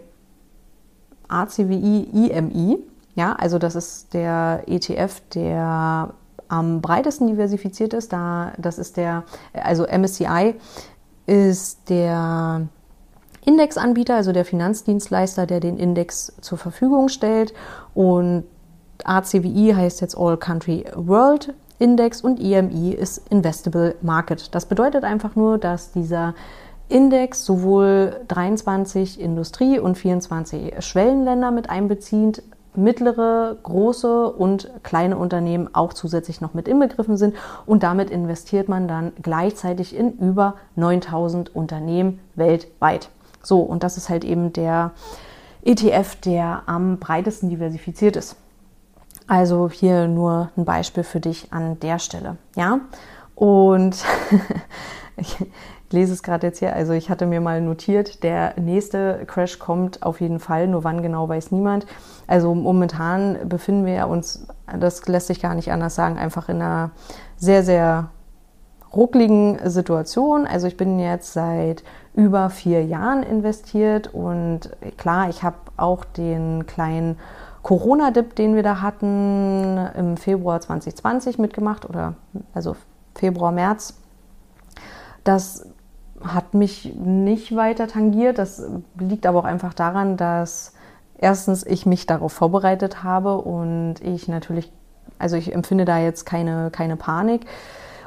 [1.28, 2.78] ACWI IMI.
[3.14, 6.14] Ja, also das ist der ETF, der
[6.48, 8.12] am breitesten diversifiziert ist.
[8.12, 10.54] Da, das ist der, also MSCI
[11.26, 12.66] ist der
[13.44, 17.54] Indexanbieter, also der Finanzdienstleister, der den Index zur Verfügung stellt.
[17.94, 18.44] Und
[19.04, 24.54] ACWI heißt jetzt All Country World Index und IMI ist Investable Market.
[24.54, 26.34] Das bedeutet einfach nur, dass dieser
[26.94, 32.44] Index sowohl 23 Industrie- und 24 Schwellenländer mit einbezieht,
[32.76, 37.34] mittlere, große und kleine Unternehmen auch zusätzlich noch mit inbegriffen sind
[37.66, 43.08] und damit investiert man dann gleichzeitig in über 9000 Unternehmen weltweit.
[43.42, 44.92] So, und das ist halt eben der
[45.64, 48.36] ETF, der am breitesten diversifiziert ist.
[49.26, 52.36] Also hier nur ein Beispiel für dich an der Stelle.
[52.54, 52.78] Ja,
[53.34, 53.96] und
[55.88, 56.74] ich lese es gerade jetzt hier.
[56.74, 60.66] Also ich hatte mir mal notiert, der nächste Crash kommt auf jeden Fall.
[60.66, 61.86] Nur wann genau weiß niemand.
[62.26, 64.46] Also momentan befinden wir uns,
[64.78, 66.90] das lässt sich gar nicht anders sagen, einfach in einer
[67.36, 68.10] sehr, sehr
[68.94, 70.46] ruckligen Situation.
[70.46, 76.66] Also ich bin jetzt seit über vier Jahren investiert und klar, ich habe auch den
[76.66, 77.18] kleinen
[77.62, 82.14] Corona-Dip, den wir da hatten, im Februar 2020 mitgemacht oder
[82.52, 82.76] also
[83.14, 83.94] Februar, März.
[85.24, 85.66] Das
[86.26, 88.38] hat mich nicht weiter tangiert.
[88.38, 88.62] Das
[88.98, 90.74] liegt aber auch einfach daran, dass
[91.18, 94.72] erstens ich mich darauf vorbereitet habe und ich natürlich,
[95.18, 97.46] also ich empfinde da jetzt keine, keine Panik.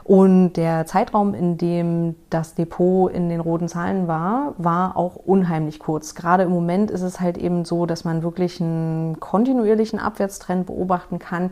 [0.07, 5.80] Und der Zeitraum, in dem das Depot in den roten Zahlen war, war auch unheimlich
[5.80, 6.15] kurz.
[6.15, 11.20] Gerade im Moment ist es halt eben so, dass man wirklich einen kontinuierlichen Abwärtstrend beobachten
[11.20, 11.49] kann.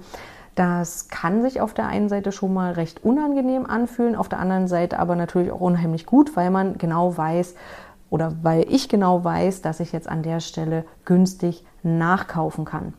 [0.55, 4.67] Das kann sich auf der einen Seite schon mal recht unangenehm anfühlen, auf der anderen
[4.67, 7.55] Seite aber natürlich auch unheimlich gut, weil man genau weiß
[8.09, 12.93] oder weil ich genau weiß, dass ich jetzt an der Stelle günstig nachkaufen kann.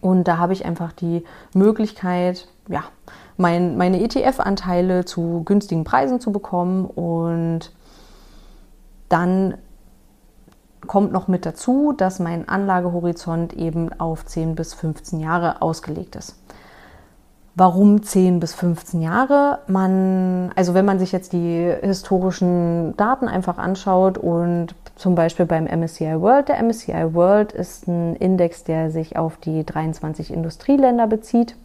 [0.00, 1.24] Und da habe ich einfach die
[1.54, 2.84] Möglichkeit, ja,
[3.36, 7.72] mein, meine ETF-Anteile zu günstigen Preisen zu bekommen und
[9.08, 9.54] dann
[10.86, 16.36] kommt noch mit dazu, dass mein Anlagehorizont eben auf 10 bis 15 Jahre ausgelegt ist.
[17.60, 19.58] Warum 10 bis 15 Jahre?
[19.66, 25.64] Man, also wenn man sich jetzt die historischen Daten einfach anschaut und zum Beispiel beim
[25.64, 31.56] MSCI World, der MSCI World ist ein Index, der sich auf die 23 Industrieländer bezieht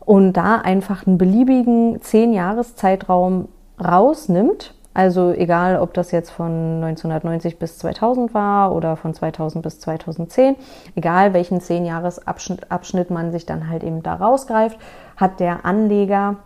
[0.00, 3.48] und da einfach einen beliebigen 10-Jahres-Zeitraum
[3.82, 9.80] rausnimmt also egal, ob das jetzt von 1990 bis 2000 war oder von 2000 bis
[9.80, 10.56] 2010,
[10.94, 14.78] egal welchen 10-Jahres-Abschnitt man sich dann halt eben da rausgreift,
[15.16, 16.36] hat der Anleger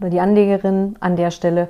[0.00, 1.68] oder die Anlegerin an der Stelle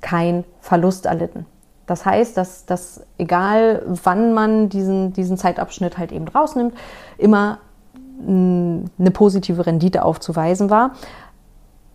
[0.00, 1.46] kein Verlust erlitten.
[1.86, 6.74] Das heißt, dass, dass egal wann man diesen, diesen Zeitabschnitt halt eben rausnimmt,
[7.18, 7.58] immer
[8.26, 10.92] eine positive Rendite aufzuweisen war.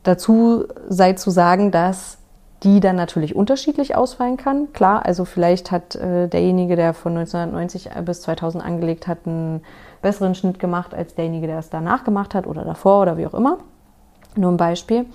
[0.03, 2.17] Dazu sei zu sagen, dass
[2.65, 4.73] die dann natürlich unterschiedlich ausfallen kann.
[4.73, 9.61] Klar, also vielleicht hat äh, derjenige, der von 1990 bis 2000 angelegt hat, einen
[10.01, 13.35] besseren Schnitt gemacht als derjenige, der es danach gemacht hat oder davor oder wie auch
[13.35, 13.59] immer.
[14.35, 15.05] Nur ein Beispiel.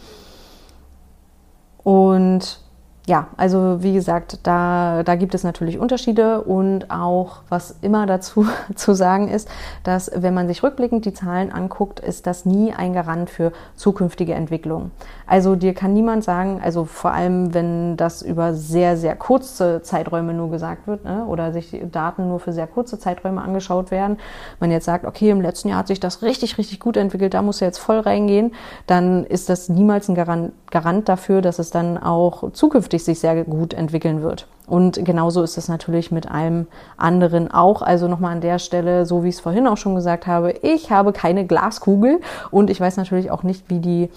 [1.83, 2.61] Und
[3.07, 8.47] ja, also wie gesagt, da, da gibt es natürlich Unterschiede und auch, was immer dazu
[8.75, 9.49] zu sagen ist,
[9.83, 14.35] dass wenn man sich rückblickend die Zahlen anguckt, ist das nie ein Garant für zukünftige
[14.35, 14.91] Entwicklung.
[15.27, 20.35] Also dir kann niemand sagen, also vor allem, wenn das über sehr, sehr kurze Zeiträume
[20.35, 24.19] nur gesagt wird ne, oder sich Daten nur für sehr kurze Zeiträume angeschaut werden,
[24.61, 27.43] man jetzt sagt, okay, im letzten Jahr hat sich das richtig, richtig gut entwickelt, da
[27.43, 28.53] muss er jetzt voll reingehen,
[28.87, 33.21] dann ist das niemals ein Garant, Garant dafür, dass es dann auch zukünftig zukünftig sich
[33.21, 34.47] sehr gut entwickeln wird.
[34.67, 36.67] Und genauso ist es natürlich mit allem
[36.97, 37.83] anderen auch.
[37.83, 40.91] Also nochmal an der Stelle, so wie ich es vorhin auch schon gesagt habe, ich
[40.91, 42.21] habe keine Glaskugel
[42.51, 44.11] und ich weiß natürlich auch nicht, wie die,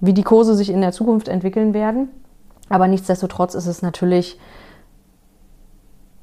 [0.00, 2.08] wie die Kurse sich in der Zukunft entwickeln werden.
[2.68, 4.38] Aber nichtsdestotrotz ist es natürlich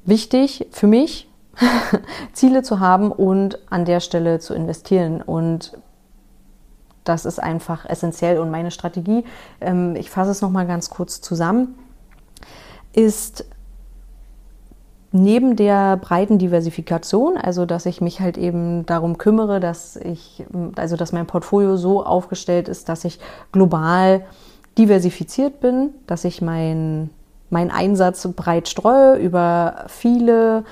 [0.04, 1.28] wichtig für mich,
[2.32, 5.22] Ziele zu haben und an der Stelle zu investieren.
[5.22, 5.78] Und
[7.04, 8.38] das ist einfach essentiell.
[8.38, 9.24] Und meine Strategie,
[9.60, 11.74] ähm, ich fasse es nochmal ganz kurz zusammen,
[12.92, 13.44] ist
[15.12, 20.44] neben der breiten Diversifikation, also dass ich mich halt eben darum kümmere, dass ich,
[20.76, 23.18] also dass mein Portfolio so aufgestellt ist, dass ich
[23.50, 24.24] global
[24.78, 27.10] diversifiziert bin, dass ich meinen
[27.52, 30.64] mein Einsatz breit streue über viele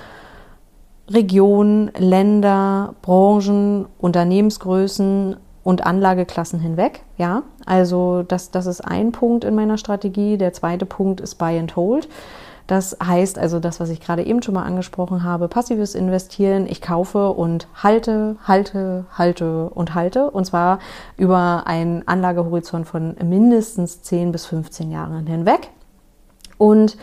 [1.11, 7.03] Regionen, Länder, Branchen, Unternehmensgrößen und Anlageklassen hinweg.
[7.17, 10.39] Ja, also das, das ist ein Punkt in meiner Strategie.
[10.39, 12.09] Der zweite Punkt ist Buy and Hold.
[12.69, 16.67] Das heißt also das, was ich gerade eben schon mal angesprochen habe, passives Investieren.
[16.67, 20.31] Ich kaufe und halte, halte, halte und halte.
[20.31, 20.79] Und zwar
[21.17, 25.71] über einen Anlagehorizont von mindestens 10 bis 15 Jahren hinweg.
[26.59, 26.99] Und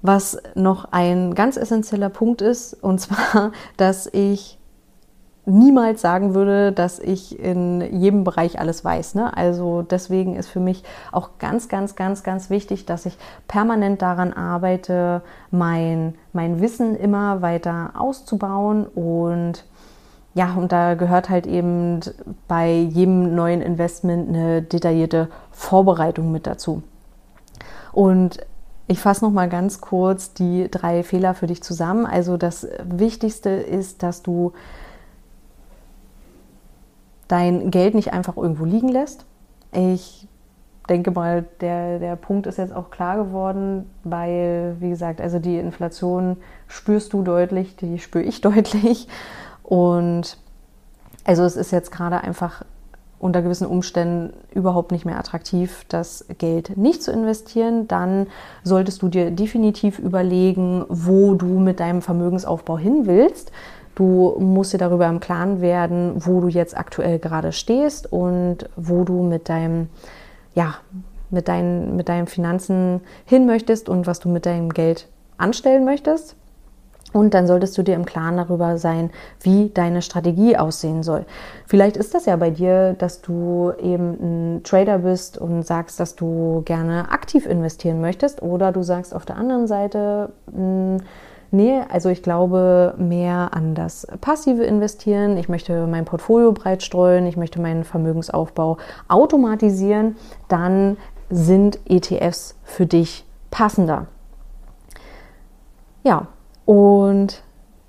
[0.00, 4.58] was noch ein ganz essentieller Punkt ist, und zwar, dass ich
[5.44, 9.16] niemals sagen würde, dass ich in jedem Bereich alles weiß.
[9.16, 9.36] Ne?
[9.36, 13.18] Also deswegen ist für mich auch ganz, ganz, ganz, ganz wichtig, dass ich
[13.48, 19.64] permanent daran arbeite, mein, mein Wissen immer weiter auszubauen und
[20.34, 22.00] ja, und da gehört halt eben
[22.48, 26.82] bei jedem neuen Investment eine detaillierte Vorbereitung mit dazu.
[27.92, 28.38] Und
[28.86, 32.06] ich fasse noch mal ganz kurz die drei Fehler für dich zusammen.
[32.06, 34.52] Also das Wichtigste ist, dass du
[37.32, 39.24] dein Geld nicht einfach irgendwo liegen lässt.
[39.72, 40.28] Ich
[40.90, 45.56] denke mal, der, der Punkt ist jetzt auch klar geworden, weil, wie gesagt, also die
[45.56, 49.08] Inflation spürst du deutlich, die spüre ich deutlich.
[49.62, 50.36] Und
[51.24, 52.64] also es ist jetzt gerade einfach
[53.18, 58.26] unter gewissen Umständen überhaupt nicht mehr attraktiv, das Geld nicht zu investieren, dann
[58.62, 63.52] solltest du dir definitiv überlegen, wo du mit deinem Vermögensaufbau hin willst.
[63.94, 69.04] Du musst dir darüber im Klaren werden, wo du jetzt aktuell gerade stehst und wo
[69.04, 69.88] du mit deinem,
[70.54, 70.76] ja,
[71.30, 76.36] mit deinen, mit deinen Finanzen hin möchtest und was du mit deinem Geld anstellen möchtest.
[77.12, 81.26] Und dann solltest du dir im Klaren darüber sein, wie deine Strategie aussehen soll.
[81.66, 86.16] Vielleicht ist das ja bei dir, dass du eben ein Trader bist und sagst, dass
[86.16, 88.40] du gerne aktiv investieren möchtest.
[88.40, 90.98] Oder du sagst auf der anderen Seite, hm,
[91.52, 95.36] nee, also ich glaube mehr an das passive Investieren.
[95.36, 97.26] Ich möchte mein Portfolio breit streuen.
[97.26, 98.78] Ich möchte meinen Vermögensaufbau
[99.08, 100.16] automatisieren.
[100.48, 100.96] Dann
[101.30, 104.06] sind ETFs für dich passender.
[106.02, 106.26] Ja,
[106.64, 107.42] und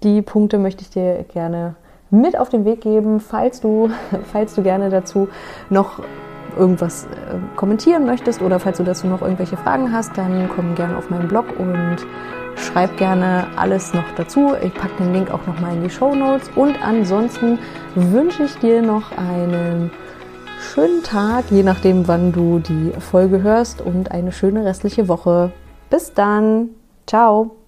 [0.04, 1.76] die Punkte möchte ich dir gerne
[2.10, 3.90] mit auf den Weg geben, falls du,
[4.32, 5.28] falls du gerne dazu
[5.70, 6.00] noch
[6.58, 7.08] irgendwas äh,
[7.56, 11.28] kommentieren möchtest oder falls du dazu noch irgendwelche Fragen hast, dann komm gerne auf meinen
[11.28, 11.98] Blog und
[12.56, 14.54] schreib gerne alles noch dazu.
[14.64, 16.50] Ich packe den Link auch nochmal in die Show Notes.
[16.56, 17.60] Und ansonsten
[17.96, 19.92] wünsche ich dir noch einen
[20.60, 25.52] schönen Tag, je nachdem, wann du die Folge hörst und eine schöne restliche Woche.
[25.90, 26.70] Bis dann.
[27.06, 27.63] Ciao.